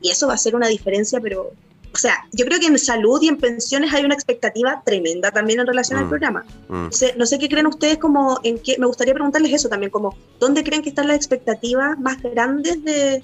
[0.00, 1.52] Y eso va a ser una diferencia, pero
[1.94, 5.60] o sea, yo creo que en salud y en pensiones hay una expectativa tremenda también
[5.60, 6.08] en relación al Mm.
[6.08, 6.44] programa.
[6.68, 6.74] Mm.
[6.86, 9.90] No sé, no sé qué creen ustedes como en qué, me gustaría preguntarles eso también,
[9.90, 13.22] como dónde creen que están las expectativas más grandes de,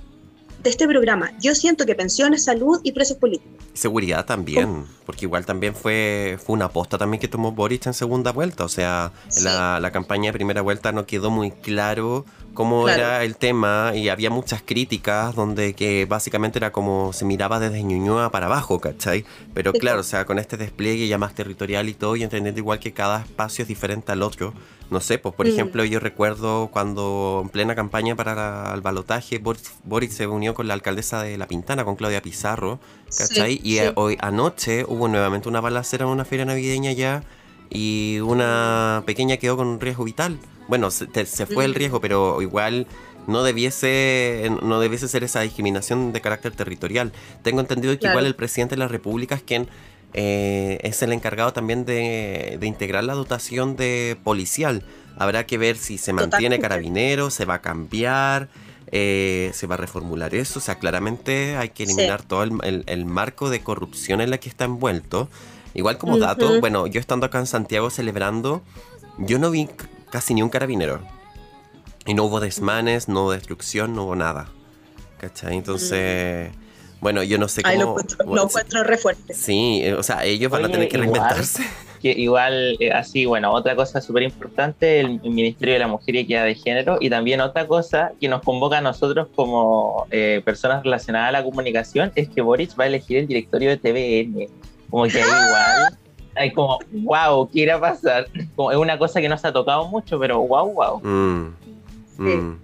[0.63, 1.33] de este programa.
[1.41, 3.51] Yo siento que pensiones, salud y precios políticos.
[3.73, 8.31] Seguridad también, porque igual también fue, fue una aposta también que tomó Boric en segunda
[8.33, 8.65] vuelta.
[8.65, 9.45] O sea, Sí.
[9.45, 13.01] la, la campaña de primera vuelta no quedó muy claro cómo Claro.
[13.03, 17.83] era el tema y había muchas críticas donde que básicamente era como se miraba desde
[17.83, 19.25] Ñuñoa para abajo, ¿cachai?
[19.55, 22.79] Pero claro, o sea, con este despliegue ya más territorial y todo y entendiendo igual
[22.81, 24.53] que cada espacio es diferente al otro.
[24.91, 25.51] No sé, pues por Mm.
[25.51, 30.67] ejemplo yo recuerdo cuando en plena campaña para el balotaje Boric, Boric se unió con
[30.67, 32.81] la alcaldesa de La Pintana, con Claudia Pizarro,
[33.17, 33.53] ¿cachai?
[33.59, 33.79] Sí, y sí.
[33.79, 37.23] eh, hoy anoche hubo nuevamente una balacera en una feria navideña ya
[37.71, 40.39] y una pequeña quedó con un riesgo vital.
[40.71, 42.87] Bueno, se, te- se fue el riesgo, pero igual
[43.27, 47.13] no debiese, no debiese ser esa discriminación de carácter territorial.
[47.43, 48.15] Tengo entendido que Claro.
[48.15, 49.69] igual el presidente de la República es quien
[50.15, 54.83] eh, es el encargado también de, de integrar la dotación de policial.
[55.19, 56.63] Habrá que ver si se mantiene Totalmente.
[56.63, 58.49] carabinero, se va a cambiar,
[58.91, 60.59] eh, se va a reformular eso.
[60.59, 61.93] O sea, claramente hay que Sí.
[61.93, 65.29] eliminar todo el, el- el marco de corrupción en la que está envuelto.
[65.75, 68.63] Igual como dato, bueno, yo estando acá en Santiago celebrando,
[69.19, 69.69] yo no vi
[70.11, 71.01] casi ni un carabinero.
[72.07, 74.49] Y no hubo desmanes, no hubo destrucción, no hubo nada.
[75.19, 75.57] ¿Cachai?
[75.57, 76.51] Entonces,
[77.01, 77.73] bueno, yo no sé cómo...
[77.73, 79.35] Ahí lo encuentro, bueno, lo sí- encuentro re fuerte.
[79.35, 81.13] Sí, eh, o sea, ellos van a Oye, tener que igual.
[81.13, 81.63] reinventarse.
[82.01, 86.19] Que igual, eh, así, bueno, otra cosa súper importante, el, Ministerio de la Mujer y
[86.21, 90.83] Equidad de Género, y también otra cosa que nos convoca a nosotros como eh, personas
[90.83, 94.49] relacionadas a la comunicación, es que Boris va a elegir el directorio de TVN.
[94.89, 95.99] Como que ahí igual,
[96.41, 98.27] hay como, wow, ¿qué irá a pasar?
[98.57, 101.01] Como, es una cosa que no se ha tocado mucho, pero wow, wow.
[101.03, 101.55] Mm,
[102.19, 102.59] mm.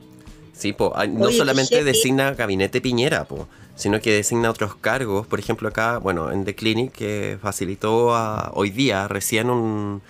[0.53, 5.27] Sí, po, no Oye, solamente designa gabinete Piñera, po, sino que designa otros cargos.
[5.27, 10.01] Por ejemplo, acá, bueno, en The Clinic, que facilitó a- hoy día recién un-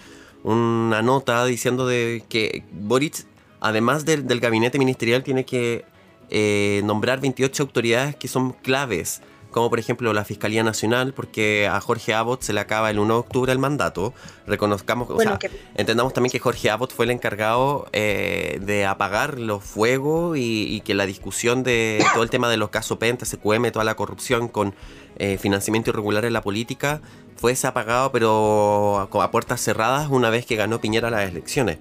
[0.45, 3.26] una nota diciendo de que Boric,
[3.61, 5.84] además del, del gabinete ministerial, tiene que
[6.30, 9.22] eh, nombrar 28 autoridades que son claves.
[9.57, 13.14] Como por ejemplo la Fiscalía Nacional, porque a Jorge Abbott se le acaba el 1
[13.14, 14.12] de octubre el mandato.
[14.46, 18.84] Reconozcamos, o Bueno, sea, que Entendamos también que Jorge Abbott fue el encargado eh, de
[18.84, 22.98] apagar los fuegos y, y que la discusión de todo el tema de los casos
[22.98, 24.74] Penta, SQM, toda la corrupción con
[25.16, 27.00] eh, financiamiento irregular en la política,
[27.36, 31.78] fuese apagado pero a, a puertas cerradas una vez que ganó Piñera las elecciones.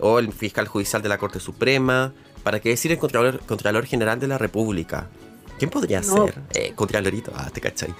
[0.00, 4.18] O el fiscal judicial de la Corte Suprema, para qué decir el Contralor, Contralor General
[4.18, 5.10] de la República.
[5.58, 6.26] ¿Quién podría No.
[6.26, 6.34] ser?
[6.54, 7.94] Eh, Contralorito, ah, te cachai.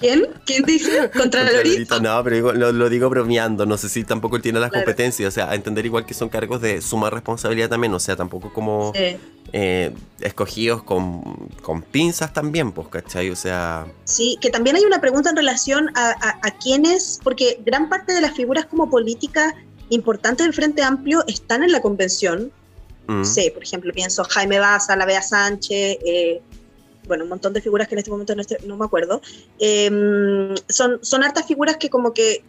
[0.00, 0.26] ¿Quién?
[0.46, 1.10] ¿Quién dice?
[1.16, 2.00] Contralorito.
[2.00, 3.66] No, pero digo- lo, lo digo bromeando.
[3.66, 4.84] No sé si tampoco él tiene las Claro.
[4.84, 5.28] competencias.
[5.28, 7.92] O sea, a entender igual que son cargos de suma responsabilidad también.
[7.94, 9.16] O sea, tampoco como Sí.
[9.52, 11.22] eh, escogidos con,
[11.62, 13.30] con pinzas también, pues, ¿cachai?
[13.30, 13.86] O sea.
[14.04, 18.12] Sí, que también hay una pregunta en relación a, a, a quiénes, porque gran parte
[18.12, 19.54] de las figuras como políticas
[19.90, 22.50] importantes del Frente Amplio están en la convención.
[23.08, 26.40] mm, Sí, por ejemplo, pienso Jaime Baza, la Bea Sánchez, eh,
[27.12, 29.20] bueno, un montón de figuras que en este momento no, estoy- no me acuerdo.
[29.58, 32.42] Eh, son, son hartas figuras que como que,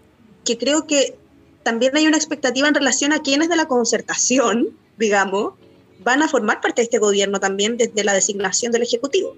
[0.46, 1.18] que creo que
[1.64, 5.54] también hay una expectativa en relación a quienes de la concertación, digamos,
[6.00, 9.36] van a formar parte de este gobierno también desde la designación del Ejecutivo.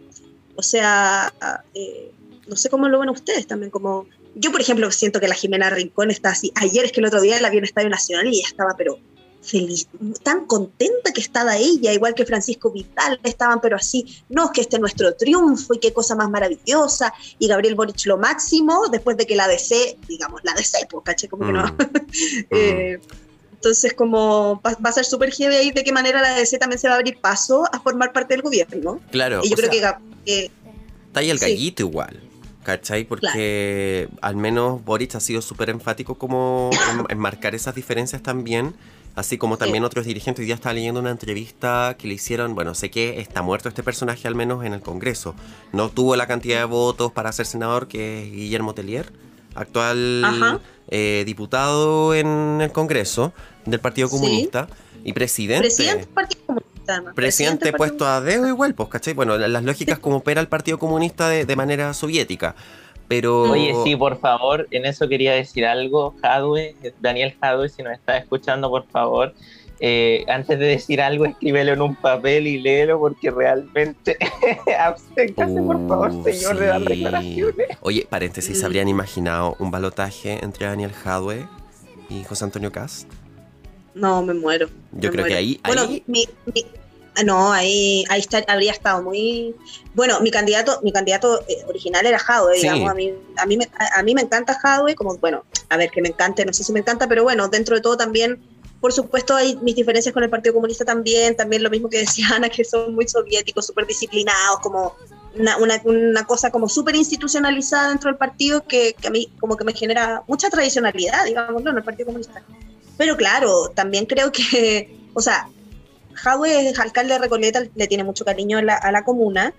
[0.55, 1.33] O sea,
[1.73, 2.11] eh,
[2.47, 4.05] no sé cómo lo ven ustedes también, como
[4.35, 6.51] yo, por ejemplo, siento que la Jimena Rincón está así.
[6.55, 8.99] Ayer es que el otro día la vi en Estadio Nacional y ella estaba, pero
[9.45, 9.87] feliz,
[10.23, 14.61] tan contenta que estaba ella, igual que Francisco Vital, estaban, pero así, no, es que
[14.61, 19.17] este es nuestro triunfo y qué cosa más maravillosa, y Gabriel Boric lo máximo, después
[19.17, 21.63] de que la DC, digamos, la DC, pues, caché, como que no.
[21.63, 21.75] Mm.
[22.51, 22.99] Eh,
[23.53, 26.79] entonces, como va, va a ser súper heavy ahí de qué manera la DC también
[26.79, 28.99] se va a abrir paso a formar parte del gobierno.
[29.11, 29.41] Claro.
[29.43, 30.51] y yo creo sea, que
[31.07, 31.45] Está ahí el Sí.
[31.45, 32.21] gallito igual.
[32.63, 33.05] ¿Cachai?
[33.05, 38.75] Porque al menos Boric ha sido súper enfático como en, en marcar esas diferencias también.
[39.15, 40.41] Así como también otros dirigentes.
[40.41, 42.53] Hoy día estaba leyendo una entrevista que le hicieron.
[42.53, 45.35] Bueno, sé que está muerto este personaje al menos en el Congreso.
[45.71, 49.11] No tuvo la cantidad de votos para ser senador que es Guillermo Tellier,
[49.55, 50.59] actual
[50.89, 53.31] eh, diputado en el Congreso
[53.65, 54.15] del Partido Sí.
[54.15, 54.67] Comunista
[55.05, 55.67] y presidente.
[55.67, 57.03] presidente del Partido Comunista.
[57.15, 59.13] Presidente Partido puesto a dedo igual, pues, ¿cachai?
[59.13, 62.55] Bueno, las lógicas como opera el Partido Comunista de, de manera soviética.
[63.07, 63.43] Pero.
[63.51, 68.17] Oye, sí, por favor, en eso quería decir algo, Jadwe, Daniel Jadwe, si nos está
[68.17, 69.33] escuchando, por favor,
[69.79, 74.17] eh, antes de decir algo, escríbelo en un papel y léelo, porque realmente,
[74.79, 77.67] absténgase, por favor, Uh, señor, de dar declaraciones.
[77.81, 78.65] Oye, paréntesis, ¿se Mm.
[78.65, 81.45] habrían imaginado un balotaje entre Daniel Jadwe
[82.09, 83.09] y José Antonio Cast?
[83.93, 84.67] No, me muero.
[84.93, 86.65] Yo me creo que ahí- Bueno, ahí- mi, mi-
[87.23, 89.55] no, ahí, ahí está, habría estado muy.
[89.93, 92.61] Bueno, mi candidato, mi candidato eh, original era Jadwe, Sí.
[92.63, 92.89] digamos.
[92.89, 96.01] A mí, a, mí me, a, mí me encanta Jadwe, como, bueno, a ver, que
[96.01, 98.41] me encante, no sé si me encanta, pero bueno, dentro de todo también.
[98.81, 102.27] Por supuesto, hay mis diferencias con el Partido Comunista también, también lo mismo que decía
[102.35, 104.95] Ana, que son muy soviéticos, súper disciplinados, como
[105.37, 109.57] una, una, una cosa como súper institucionalizada dentro del partido que, que a mí como
[109.57, 111.71] que me genera mucha tradicionalidad, digamos, ¿no?
[111.71, 112.43] en el Partido Comunista.
[112.97, 115.49] Pero claro, también creo que, o sea,
[116.15, 119.53] Jadwe es alcalde de Recoleta, le tiene mucho cariño a la, a la comuna,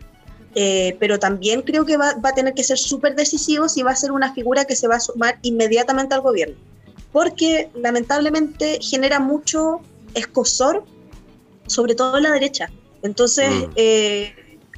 [0.55, 3.91] eh, pero también creo que va, va a tener que ser súper decisivo si va
[3.91, 6.57] a ser una figura que se va a sumar inmediatamente al gobierno.
[7.13, 9.81] Porque lamentablemente genera mucho
[10.15, 10.85] escosor,
[11.67, 12.71] sobre todo en la derecha.
[13.03, 13.71] Entonces, Mm.
[13.77, 14.35] eh,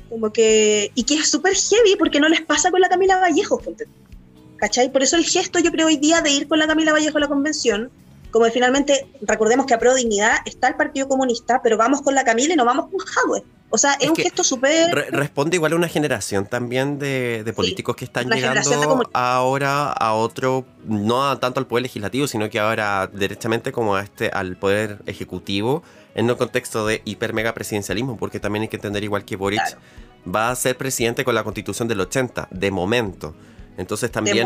[0.08, 0.90] como que.
[0.94, 3.60] Y que es súper heavy porque no les pasa con la Camila Vallejo.
[4.56, 4.90] ¿cachai?
[4.90, 7.20] Por eso el gesto, yo creo, hoy día de ir con la Camila Vallejo a
[7.20, 7.90] la convención,
[8.30, 12.14] como que finalmente, recordemos que a Pro Dignidad está el Partido Comunista, pero vamos con
[12.14, 13.44] la Camila y no vamos con Jadwe.
[13.70, 14.94] O sea, es, Es un gesto súper.
[14.94, 20.14] Re- responde igual a una generación también de, de políticos que están llegando ahora a
[20.14, 24.56] otro, no a- tanto al poder legislativo, sino que ahora derechamente como a este, al
[24.56, 25.82] poder ejecutivo,
[26.14, 29.60] en un contexto de hiper mega presidencialismo, porque también hay que entender igual que Boric
[29.62, 29.80] Claro.
[30.34, 33.34] va a ser presidente con la constitución del 80, de momento.
[33.78, 34.36] Entonces también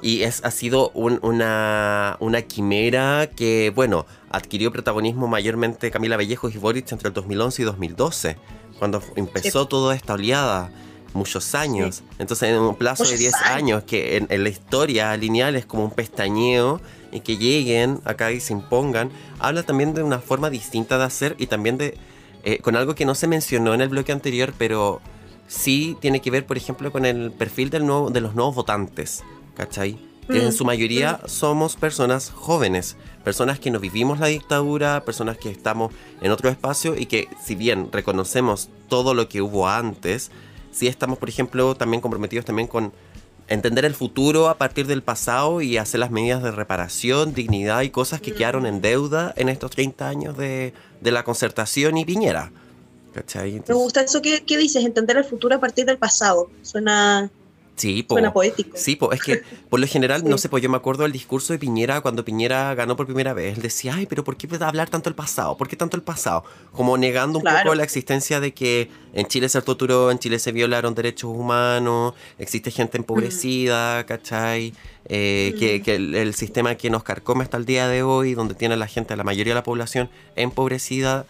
[0.00, 6.54] y es, ha sido un- una, una quimera que, bueno, adquirió protagonismo mayormente Camila Vallejos
[6.54, 8.36] y Boric entre el 2011 y 2012,
[8.78, 10.70] cuando empezó toda esta oleada,
[11.14, 12.02] muchos años.
[12.18, 13.50] Entonces, en un plazo de Muchos 10 años.
[13.50, 16.80] años, que en, en la historia lineal es como un pestañeo,
[17.12, 21.34] y que lleguen acá y se impongan, habla también de una forma distinta de hacer
[21.38, 21.96] y también de
[22.44, 25.00] eh, con algo que no se mencionó en el bloque anterior, pero
[25.46, 29.24] sí tiene que ver, por ejemplo, con el perfil del nuevo, de los nuevos votantes,
[29.54, 29.98] ¿cachai?
[30.28, 35.38] Que en Mm, su mayoría somos personas jóvenes, personas que no vivimos la dictadura, personas
[35.38, 40.32] que estamos en otro espacio y que si bien reconocemos todo lo que hubo antes,
[40.72, 42.92] sí estamos, por ejemplo, también comprometidos también con
[43.48, 47.90] entender el futuro a partir del pasado y hacer las medidas de reparación, dignidad y
[47.90, 52.50] cosas que quedaron en deuda en estos 30 años de, de la concertación y Piñera.
[53.16, 53.62] ¿Cachai?
[53.66, 56.50] Me gusta eso que, que dices, entender el futuro a partir del pasado.
[56.60, 57.30] Suena,
[57.76, 58.14] sí, po.
[58.16, 58.76] suena poético.
[58.76, 61.54] Sí, po, es que por lo general, no sé, pues yo me acuerdo del discurso
[61.54, 63.56] de Piñera cuando Piñera ganó por primera vez.
[63.56, 65.56] Él decía, ay, pero ¿por qué hablar tanto el pasado?
[65.56, 66.44] ¿Por qué tanto el pasado?
[66.72, 67.62] Como negando un Claro.
[67.64, 72.12] poco la existencia de que en Chile se torturó, en Chile se violaron derechos humanos,
[72.38, 74.74] existe gente empobrecida, ¿cachai?
[75.08, 75.82] Eh, que, Mm.
[75.84, 78.88] que el, el sistema que nos carcome hasta el día de hoy, donde tiene la
[78.88, 81.24] gente, la mayoría de la población empobrecida,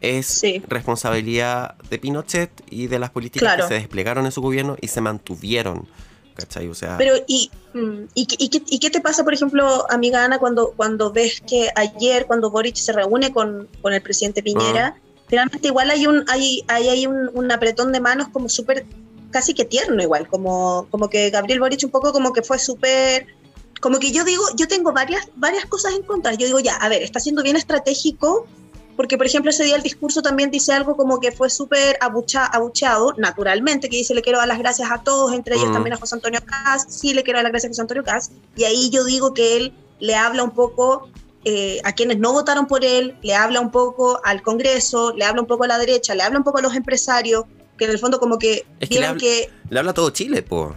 [0.00, 0.62] es Sí.
[0.68, 3.64] responsabilidad de Pinochet y de las políticas Claro.
[3.64, 5.88] que se desplegaron en su gobierno y se mantuvieron.
[6.34, 6.68] ¿Cachai?
[6.68, 9.84] O sea, Pero, ¿y, mm, ¿y, qué- y, qué, y qué te pasa, por ejemplo,
[9.90, 14.40] amiga Ana, cuando, cuando ves que ayer, cuando Boric se reúne con, con el presidente
[14.40, 15.00] Piñera, Ah.
[15.26, 18.86] finalmente igual hay un hay, hay, hay un, un apretón de manos como súper,
[19.32, 23.26] casi que tierno igual, como, como que Gabriel Boric un poco como que fue súper...
[23.80, 26.34] Como que yo digo, yo tengo varias, varias cosas en contra.
[26.34, 28.46] Yo digo, ya, a ver, está siendo bien estratégico
[28.98, 32.44] porque, por ejemplo, ese día el discurso también dice algo como que fue súper abucha,
[32.44, 35.72] abucheado, naturalmente, que dice le quiero dar las gracias a todos, entre ellos Mm.
[35.72, 38.30] también a José Antonio Caz, sí le quiero dar las gracias a José Antonio Caz,
[38.56, 41.08] y ahí yo digo que él le habla un poco
[41.44, 45.40] eh, a quienes no votaron por él, le habla un poco al Congreso, le habla
[45.42, 47.44] un poco a la derecha, le habla un poco a los empresarios,
[47.78, 50.42] que en el fondo como que Es que le habla- que Le habla todo Chile,
[50.42, 50.74] po.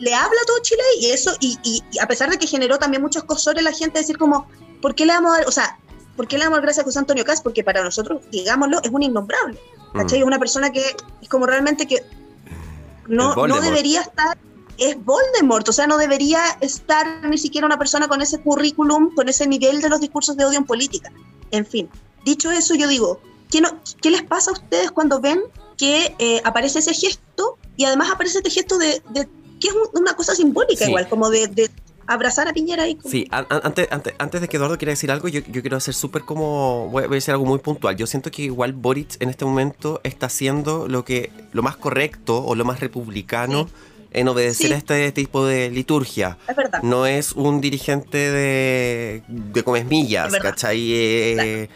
[0.00, 3.00] le habla todo Chile y eso, y, y- y a pesar de que generó también
[3.00, 4.48] muchos cosores la gente decir como,
[4.82, 5.78] ¿por qué le damos a dar, o sea,
[6.20, 7.40] ¿por qué le damos gracias a José Antonio Caz?
[7.40, 9.58] Porque para nosotros, digámoslo, es un innombrable,
[9.94, 10.18] ¿cachai?
[10.18, 10.22] Mm.
[10.22, 10.84] Es una persona que
[11.22, 12.04] es como realmente que
[13.08, 14.36] no, no debería estar,
[14.76, 19.30] es Voldemort, o sea, no debería estar ni siquiera una persona con ese currículum, con
[19.30, 21.10] ese nivel de los discursos de odio en política.
[21.52, 21.88] En fin,
[22.24, 23.70] dicho eso, yo digo, ¿qué, no,
[24.02, 25.40] qué les pasa a ustedes cuando ven
[25.78, 29.26] que eh, aparece ese gesto y además aparece este gesto de, de-
[29.58, 30.90] que es un- una cosa simbólica Sí.
[30.90, 31.70] igual, como de, de
[32.14, 34.90] abrazar a Piñera y como- Sí, an- an- antes, antes, antes de que Eduardo quiera
[34.90, 36.88] decir algo, yo, yo quiero hacer súper como.
[36.90, 37.96] Voy a decir algo muy puntual.
[37.96, 42.44] Yo siento que igual Boric en este momento está haciendo lo que lo más correcto
[42.44, 43.68] o lo más republicano
[44.12, 44.72] en obedecer Sí.
[44.72, 46.36] a este tipo de liturgia.
[46.48, 46.82] es verdad.
[46.82, 50.34] No es un dirigente de, de comesmillas.
[50.36, 50.92] ¿cachai?
[50.92, 51.68] Eh,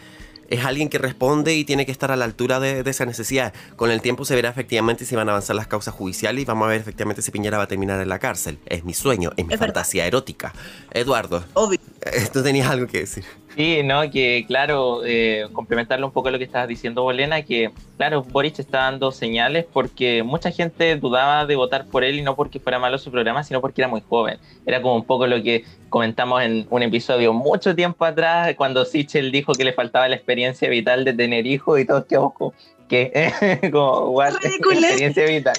[0.49, 3.53] es alguien que responde y tiene que estar a la altura de, de esa necesidad.
[3.75, 6.65] Con el tiempo se verá efectivamente si van a avanzar las causas judiciales y vamos
[6.65, 8.59] a ver efectivamente si Piñera va a terminar en la cárcel.
[8.65, 9.73] Es mi sueño, es mi Es verdad.
[9.73, 10.53] fantasía erótica.
[10.91, 11.79] Eduardo, Obvio.
[12.01, 13.23] eh, tú tenías algo que decir.
[13.55, 18.21] Sí, no, que claro, eh, complementarle un poco lo que estabas diciendo, Bolena, que claro,
[18.21, 22.59] Boric está dando señales porque mucha gente dudaba de votar por él y no porque
[22.59, 24.39] fuera malo su programa, sino porque era muy joven.
[24.65, 29.31] Era como un poco lo que comentamos en un episodio mucho tiempo atrás, cuando Sichel
[29.31, 32.53] dijo que le faltaba la experiencia vital de tener hijos y todos quedamos como,
[32.89, 34.33] que como, what?
[34.43, 35.55] Experiencia vital.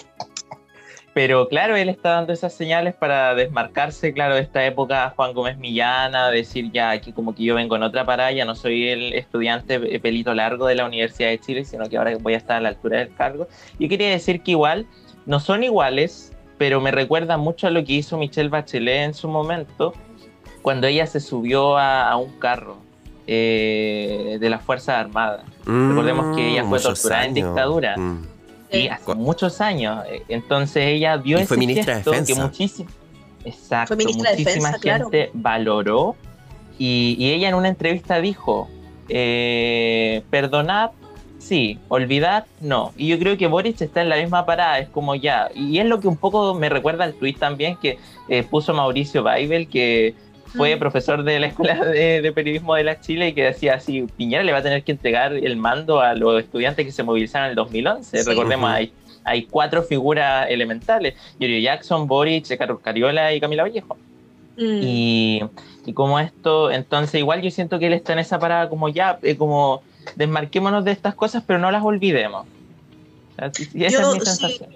[1.17, 5.57] Pero claro, él está dando esas señales para desmarcarse, claro, de esta época Juan Gómez
[5.57, 9.15] Millana, decir ya aquí como que yo vengo en otra parada, ya no soy el
[9.15, 12.61] estudiante pelito largo de la Universidad de Chile, sino que ahora voy a estar a
[12.61, 13.49] la altura del cargo.
[13.79, 14.85] Yo quería decir que igual
[15.25, 19.27] no son iguales, pero me recuerda mucho a lo que hizo Michelle Bachelet en su
[19.27, 19.95] momento,
[20.61, 22.77] cuando ella se subió a, a un carro
[23.27, 25.47] eh, de las Fuerzas Armadas.
[25.65, 27.97] Recordemos que ella fue Mm, torturada en dictadura.
[27.97, 28.36] Mm.
[28.71, 30.05] Sí, hace muchos años.
[30.09, 32.43] Eh, Entonces ella vio Y ese fue ministra de gesto que Defensa.
[32.43, 32.91] muchísimo,
[33.45, 35.05] exacto, Fue ministra de muchísima claro.
[35.05, 36.17] gente valoró
[36.79, 38.69] y, y ella en una entrevista dijo,
[39.09, 40.91] eh, perdonad,
[41.39, 42.93] sí, olvidad, no.
[42.97, 45.87] Y yo creo que Boric está en la misma parada, es como ya, y es
[45.87, 47.99] lo que un poco me recuerda al tuit también que
[48.29, 50.15] eh, puso Mauricio Baibel, que
[50.57, 54.07] fue profesor de la Escuela de, de Periodismo de la Chile y que decía así,
[54.17, 57.47] Piñera le va a tener que entregar el mando a los estudiantes que se movilizaron
[57.47, 58.19] en el 2011.
[58.23, 58.29] Sí.
[58.29, 58.93] Recordemos, hay,
[59.25, 63.97] hay cuatro figuras elementales, Yorio Jackson, Boric, Carlos Cariola y Camila Vallejo.
[64.57, 64.81] Mm.
[64.83, 65.43] Y,
[65.85, 69.19] y como esto, entonces igual yo siento que él está en esa parada como ya,
[69.23, 69.83] eh, como
[70.15, 72.47] desmarquémonos de estas cosas, pero no las olvidemos.
[73.33, 74.27] O sea, sí, sí, esa Yo- es mi sí.
[74.27, 74.71] sensación.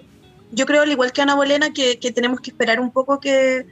[0.51, 3.65] yo creo, al igual que Ana Bolena, que, que tenemos que esperar un poco que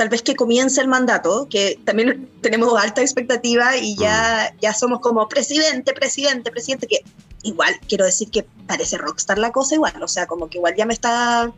[0.00, 5.00] tal vez que comience el mandato, que también tenemos alta expectativa y ya, ya somos
[5.00, 7.04] como presidente, presidente, presidente, que
[7.42, 10.86] igual quiero decir que parece rockstar la cosa igual, o sea, como que igual ya
[10.86, 11.52] me está,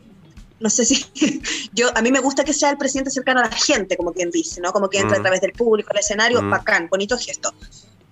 [0.59, 1.05] no sé si,
[1.73, 4.29] yo, a mí me gusta que sea el presidente cercano a la gente, como quien
[4.29, 4.73] dice, ¿no?
[4.73, 5.21] Como que entra Mm.
[5.21, 6.49] a través del público, al escenario, Mm.
[6.49, 7.53] bacán, bonito gesto.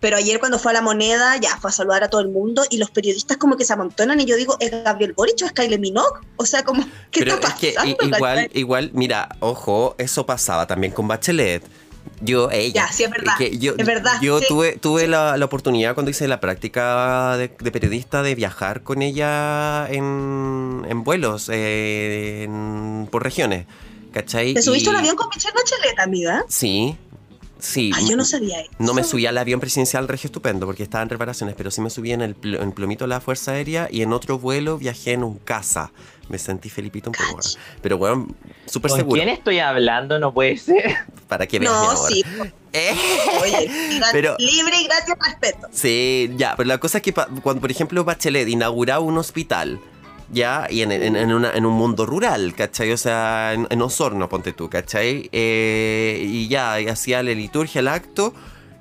[0.01, 2.63] Pero ayer cuando fue a la moneda, ya fue a saludar a todo el mundo
[2.69, 5.51] y los periodistas como que se amontonan y yo digo, ¿es Gabriel Boric o es
[5.53, 6.19] Kylie Minogue?
[6.37, 7.97] O sea, como, ¿qué Pero está es que pasando?
[8.03, 11.63] i- igual, igual, mira, ojo, eso pasaba también con Bachelet.
[12.19, 12.87] Yo, ella.
[12.87, 14.45] Ya, sí, es verdad, que yo, es verdad, Yo sí.
[14.47, 19.03] tuve, tuve la, la oportunidad cuando hice la práctica de, de periodista de viajar con
[19.03, 23.67] ella en, en vuelos eh, en- por regiones.
[24.13, 24.55] ¿Cachai?
[24.55, 26.43] ¿Te subiste Y- al avión con Michelle Bachelet, amiga?
[26.49, 26.97] Sí,
[27.61, 27.91] sí.
[27.95, 28.71] Ay, yo no sabía eso.
[28.79, 31.89] No me subí al avión presidencial regio estupendo porque estaba en reparaciones, pero sí me
[31.89, 35.13] subí en el, pl- en plomito de la Fuerza Aérea y en otro vuelo viajé
[35.13, 35.91] en un casa.
[36.29, 37.41] Me sentí Felipito un poco.
[37.81, 38.27] Pero bueno,
[38.65, 39.21] súper ¿Con seguro.
[39.21, 40.17] quién estoy hablando?
[40.19, 40.95] No puede ser.
[41.27, 42.23] Para que veas No, sí.
[42.73, 42.95] Eh,
[43.41, 43.69] Oye,
[44.13, 45.67] Pero- libre y gracias, respeto.
[45.73, 49.79] Sí, ya, pero la cosa es que cuando, por ejemplo, Bachelet inauguraba un hospital,
[50.31, 52.91] ya, y en, en- en una- en un mundo rural, ¿cachai?
[52.91, 55.29] O sea, en, Osorno, ponte tú, ¿cachai?
[55.31, 58.33] Eh, y ya, y hacía la liturgia, el acto,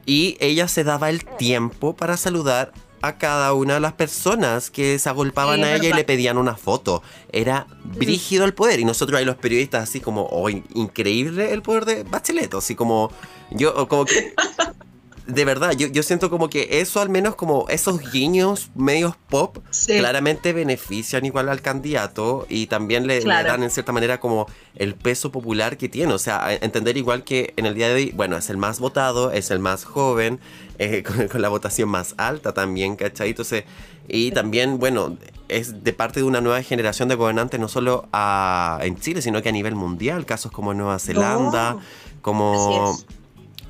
[0.06, 2.72] y ella se daba el tiempo para saludar
[3.02, 6.36] a cada una de las personas que se agolpaban Sí, a ella y le pedían
[6.36, 7.02] una foto.
[7.32, 8.78] Era brígido el poder.
[8.78, 12.52] Y nosotros ahí los periodistas así como, oh, in- increíble el poder de Bachelet.
[12.54, 13.10] Así como,
[13.52, 14.34] yo, como que...
[15.32, 19.58] De verdad, yo, yo siento como que eso al menos como esos guiños medios pop
[19.70, 19.98] Sí.
[19.98, 25.30] claramente benefician igual al candidato y también le, dan en cierta manera como el peso
[25.32, 26.12] popular que tiene.
[26.12, 29.30] O sea, entender igual que en el día de hoy, bueno, es el más votado,
[29.32, 30.40] es el más joven,
[30.78, 33.30] eh, con, con la votación más alta también, ¿cachai?
[33.30, 33.64] Entonces,
[34.08, 35.16] y también, bueno,
[35.48, 39.40] es de parte de una nueva generación de gobernantes no solo a- en Chile, sino
[39.42, 41.80] que a nivel mundial, casos como Nueva Zelanda, Oh,
[42.22, 42.98] como.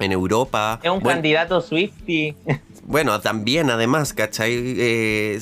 [0.05, 0.81] En Europa.
[0.83, 2.35] Es un Bueno, candidato Swifty.
[2.83, 4.53] Bueno, también, además, ¿cachai?
[4.53, 5.39] Eh,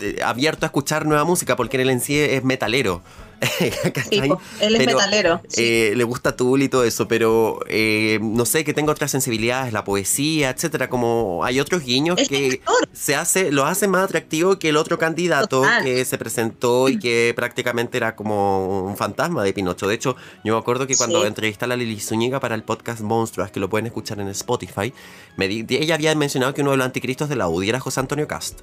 [0.00, 3.00] eh, abierto a escuchar nueva música porque él en sí es metalero.
[3.60, 5.40] él es Pero, metalero.
[5.48, 5.62] sí.
[5.62, 9.72] eh, le gusta Tool y todo eso, pero eh, no sé, que tenga otras sensibilidades,
[9.72, 10.88] la poesía, etcétera.
[10.88, 12.88] Como hay otros guiños Es que actor.
[12.92, 15.82] se hace, lo hace más atractivo que el otro candidato Total.
[15.84, 19.86] que se presentó y que prácticamente era como un fantasma de Pinocho.
[19.88, 21.26] De hecho, yo me acuerdo que cuando Sí.
[21.28, 24.92] entrevisté a la Lili Zúñiga para el podcast Monstruos, que lo pueden escuchar en Spotify,
[25.36, 28.00] me di- ella había mencionado que uno de los anticristos de la UDI era José
[28.00, 28.60] Antonio Cast.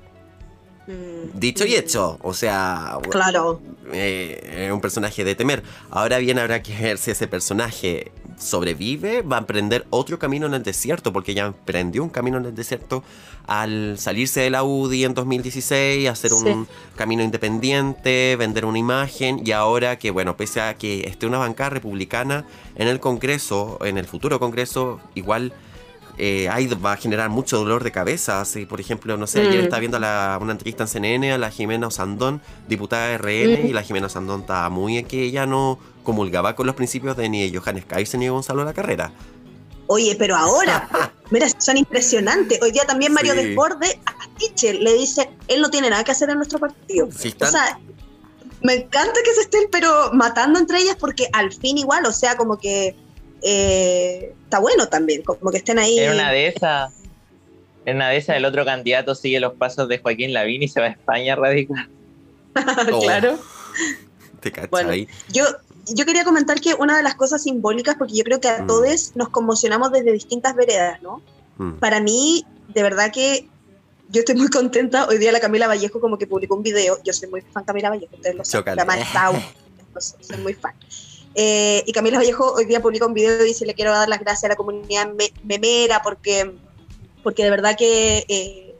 [0.87, 3.61] Mm, Dicho y hecho, o sea, Claro.
[3.93, 5.61] eh, es un personaje de temer.
[5.89, 10.55] Ahora bien, habrá que ver si ese personaje sobrevive, va a emprender otro camino en
[10.55, 13.03] el desierto, porque ya emprendió un camino en el desierto
[13.45, 19.51] al salirse de la UDI en 2016, hacer un camino independiente, vender una imagen, y
[19.51, 24.05] ahora que, bueno, pese a que esté una bancada republicana en el Congreso, en el
[24.05, 25.53] futuro Congreso, igual
[26.17, 28.41] eh, ahí va a generar mucho dolor de cabeza.
[28.41, 29.63] Así, por ejemplo, no sé, ayer Mm.
[29.63, 33.67] estaba viendo la- una entrevista en CNN a la Jimena Osandón, diputada de RN, Mm.
[33.67, 37.29] y la Jimena Osandón estaba muy en que ella no comulgaba con los principios de
[37.29, 39.11] ni Johannes Kaiser ni Gonzalo La Carrera.
[39.87, 40.87] Oye, pero ahora,
[41.31, 42.61] mira, son impresionantes.
[42.61, 43.39] Hoy día también Mario Sí.
[43.43, 47.09] Desborde a Tichel le dice, él no tiene nada que hacer en nuestro partido.
[47.11, 47.77] Sí, O sea,
[48.63, 52.37] me encanta que se estén, pero matando entre ellas porque al fin igual, o sea,
[52.37, 52.95] como que
[53.41, 55.99] eh, está bueno también, como que estén ahí.
[55.99, 56.93] En una de esas,
[57.85, 60.79] en una de esas, el otro candidato sigue los pasos de Joaquín Lavín y se
[60.79, 61.87] va a España a radicar.
[62.91, 63.39] Oh, claro.
[64.41, 64.67] ¿Te cachai?
[64.69, 64.93] Bueno,
[65.31, 65.45] Yo,
[65.87, 68.67] yo quería comentar que una de las cosas simbólicas, porque yo creo que a Mm.
[68.67, 71.21] todos nos conmocionamos desde distintas veredas, ¿no?
[71.57, 71.73] Mm.
[71.79, 73.47] Para mí, de verdad que
[74.09, 75.07] yo estoy muy contenta.
[75.07, 76.99] Hoy día la Camila Vallejo como que publicó un video.
[77.05, 78.75] Yo soy muy fan Camila Vallejo, ustedes lo saben.
[78.75, 79.31] La maestra,
[79.99, 80.73] soy muy fan.
[81.35, 84.19] Eh, y Camila Vallejo hoy día publica un video y dice, le quiero dar las
[84.19, 86.53] gracias a la comunidad me- memera porque,
[87.23, 88.75] porque de verdad que eh,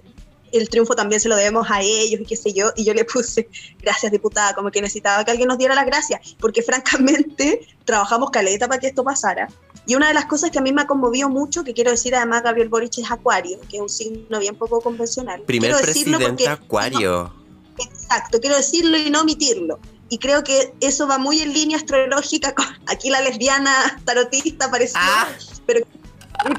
[0.52, 2.72] el triunfo también se lo debemos a ellos y qué sé yo.
[2.76, 3.48] Y yo le puse,
[3.82, 8.68] gracias diputada, como que necesitaba que alguien nos diera las gracias, porque francamente trabajamos caleta
[8.68, 9.48] para que esto pasara.
[9.88, 12.14] Y una de las cosas que a mí me ha conmovido mucho, que quiero decir
[12.16, 15.42] además, Gabriel Boric es acuario, que es un signo bien poco convencional.
[15.44, 17.34] Primer Quiero decirlo presidente porque- acuario.
[17.80, 19.80] Exacto, quiero decirlo y no omitirlo.
[20.12, 23.72] Y creo que eso va muy en línea astrológica con aquí la lesbiana
[24.06, 25.28] tarotista apareció, Ah.
[25.66, 25.86] pero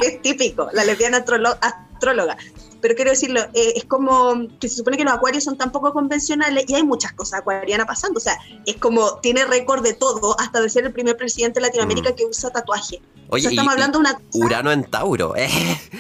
[0.01, 2.37] que es típico, la lesbiana astróloga.
[2.81, 5.93] Pero quiero decirlo, eh, es como que se supone que los acuarios son tan poco
[5.93, 8.19] convencionales y hay muchas cosas acuarianas pasando.
[8.19, 8.37] O sea,
[8.67, 12.15] es como tiene récord de todo, hasta de ser el primer presidente de Latinoamérica Mm.
[12.17, 13.01] que usa tatuaje.
[13.29, 15.35] o Oye, sea, y- estamos y hablando de una Urano en Tauro.
[15.37, 15.49] Eh,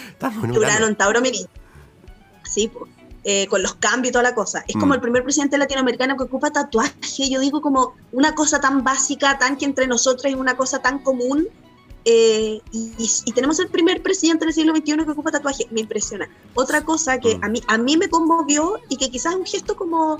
[0.08, 0.86] estamos en Urano Urano.
[0.88, 1.46] en Tauro Mini.
[2.50, 2.90] Sí, pues,
[3.24, 4.64] eh, con los cambios y toda la cosa.
[4.66, 4.80] Es Mm.
[4.80, 6.94] como el primer presidente latinoamericano que ocupa tatuaje.
[7.30, 10.98] Yo digo como una cosa tan básica, tan que entre nosotros es una cosa tan
[11.00, 11.46] común.
[12.04, 12.92] eh, y,
[13.26, 15.68] y- tenemos el primer presidente del siglo XXI que ocupa tatuaje.
[15.70, 16.28] Me impresiona.
[16.54, 17.44] Otra cosa que Mm.
[17.44, 20.16] a, mí, a mí me conmovió y que quizás es un gesto como,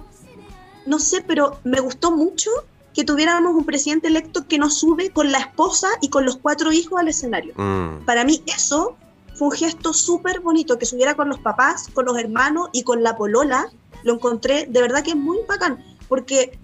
[0.86, 2.50] no sé, pero me gustó mucho
[2.94, 6.70] que tuviéramos un presidente electo que nos sube con la esposa y con los cuatro
[6.70, 8.04] hijos al escenario Mm.
[8.04, 8.96] para mí eso
[9.44, 13.16] un gesto súper bonito, que subiera con los papás, con los hermanos y con la
[13.16, 13.66] polola,
[14.04, 16.58] lo encontré de verdad que es muy bacán, porque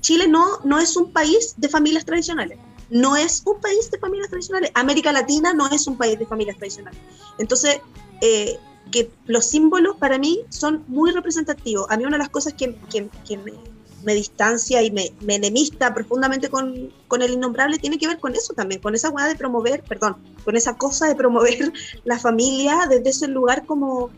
[0.00, 2.58] Chile no, no es un país de familias tradicionales,
[2.90, 6.56] no es un país de familias tradicionales, América Latina no es un país de familias
[6.56, 7.00] tradicionales.
[7.38, 7.80] Entonces,
[8.20, 8.58] eh,
[8.92, 11.86] que los símbolos para mí son muy representativos.
[11.90, 13.52] A mí una de las cosas que, que- que me,
[14.04, 18.34] me distancia y me, me enemista profundamente con, con el innombrable tiene que ver con
[18.34, 21.72] eso también, con esa hueá de promover, perdón, con esa cosa de promover
[22.04, 24.10] la familia desde ese lugar como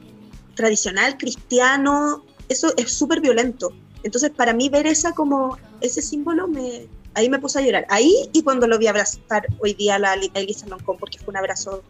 [0.54, 3.72] tradicional, cristiano, eso es súper violento.
[4.02, 7.86] Entonces, para mí ver esa como, ese símbolo, me, ahí me puse a llorar.
[7.88, 11.36] Ahí y cuando lo vi abrazar hoy día a la Elisa Loncón, porque fue un
[11.36, 11.82] abrazo.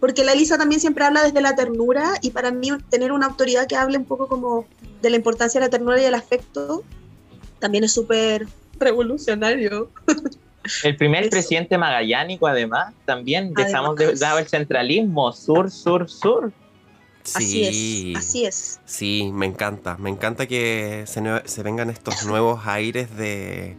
[0.00, 3.66] Porque la Elisa también siempre habla desde la ternura y para mí tener una autoridad
[3.68, 4.66] que hable un poco como
[5.00, 6.82] de la importancia de la ternura y el afecto
[7.62, 8.46] también es súper
[8.78, 9.88] revolucionario.
[10.84, 11.30] El primer Eso.
[11.30, 16.52] presidente magallánico, además, también dejamos de lado el centralismo, sur, sur, sur.
[17.34, 18.12] Así Sí.
[18.14, 18.80] es, así es.
[18.84, 19.96] Sí, me encanta.
[19.98, 23.76] Me encanta que se vengan estos nuevos aires de,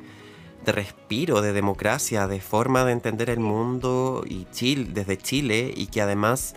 [0.66, 5.88] de respiro, de democracia, de forma de entender el mundo y Chile, desde Chile y
[5.88, 6.56] que además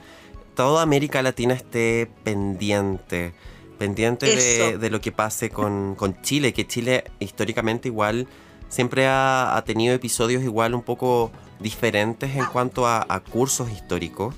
[0.54, 3.32] toda América Latina esté pendiente.
[3.78, 8.26] Pendiente de, de lo que pase con, con Chile, que Chile históricamente igual
[8.68, 14.34] siempre ha, ha tenido episodios igual un poco diferentes en cuanto a, a cursos históricos.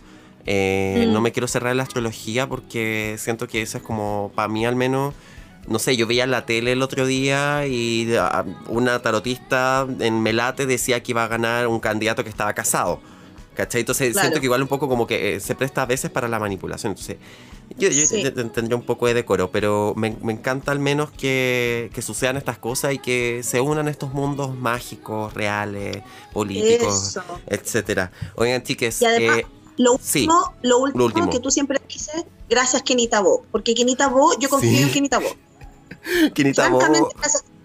[0.47, 1.13] Eh, Mm.
[1.13, 4.77] No me quiero cerrar la astrología porque siento que eso es como, para mí al
[4.77, 5.15] menos,
[5.67, 10.67] no sé, yo veía la tele el otro día y ah, una tarotista en Melate
[10.67, 13.01] decía que iba a ganar un candidato que estaba casado.
[13.59, 13.81] ¿Cachai?
[13.81, 14.27] Entonces Claro.
[14.29, 16.93] siento que igual un poco como que eh, se presta a veces para la manipulación.
[16.93, 17.17] Entonces,
[17.77, 18.23] yo, yo Sí.
[18.23, 22.37] te- tendría un poco de decoro, pero me, me encanta al menos que, que sucedan
[22.37, 25.99] estas cosas y que se unan estos mundos mágicos, reales,
[26.33, 27.23] políticos, Eso.
[27.49, 28.13] etcétera.
[28.37, 29.47] Oigan, chiques, Y además, eh,
[29.77, 31.31] Lo Sí, último, lo último, último.
[31.31, 34.83] que tú siempre dices, gracias Kenita Bo, porque Kenita Bo, yo confío Sí.
[34.85, 35.27] en Kenita Bo.
[36.35, 36.81] Kenita Bo,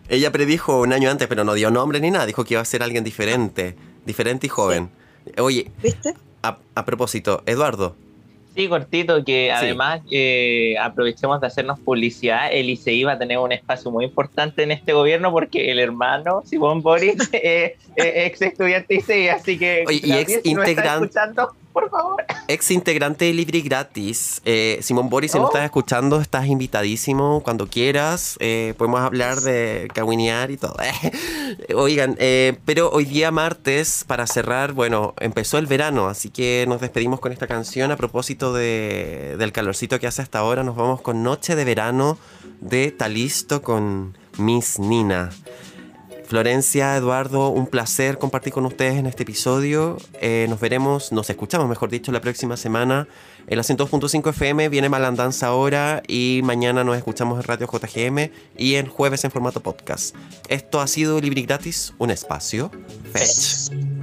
[0.10, 2.26] ella predijo un año antes, pero no dio nombre ni nada.
[2.26, 3.76] Dijo que iba a ser alguien diferente,
[4.08, 4.89] diferente y joven.
[5.38, 6.13] Oye, ¿viste?
[6.41, 7.95] a, a propósito, Eduardo,
[8.55, 12.49] Sí, cortito, que además eh, aprovechemos de hacernos publicidad.
[12.53, 16.43] El ICI va a tener un espacio muy importante en este gobierno porque el hermano
[16.45, 22.24] Simón Boris es ex estudiante ICI, así que Oye, y ex integrante- escuchando, por favor.
[22.47, 25.41] ex integrante de Libre y Gratis, eh, Simón Boris, si Oh.
[25.41, 28.38] nos estás escuchando, estás invitadísimo cuando quieras.
[28.39, 30.76] eh, podemos hablar de caguinear y todo.
[31.76, 36.82] Oigan, eh, pero hoy día martes, para cerrar, bueno, empezó el verano, así que nos
[36.82, 40.63] despedimos con esta canción a propósito de- del calorcito que hace hasta ahora.
[40.63, 42.17] Nos vamos con Noche de Verano
[42.61, 45.30] de Talisto con Miss Nina.
[46.26, 49.97] Florencia, Eduardo, un placer compartir con ustedes en este episodio.
[50.21, 53.07] Eh, nos veremos, nos escuchamos, mejor dicho, la próxima semana.
[53.47, 58.76] En la 102.5 FM viene Malandanza ahora y mañana nos escuchamos en Radio JGM y
[58.76, 60.15] en jueves en formato podcast.
[60.47, 62.71] Esto ha sido Libre y Gratis, un espacio.
[63.11, 64.03] Fetch.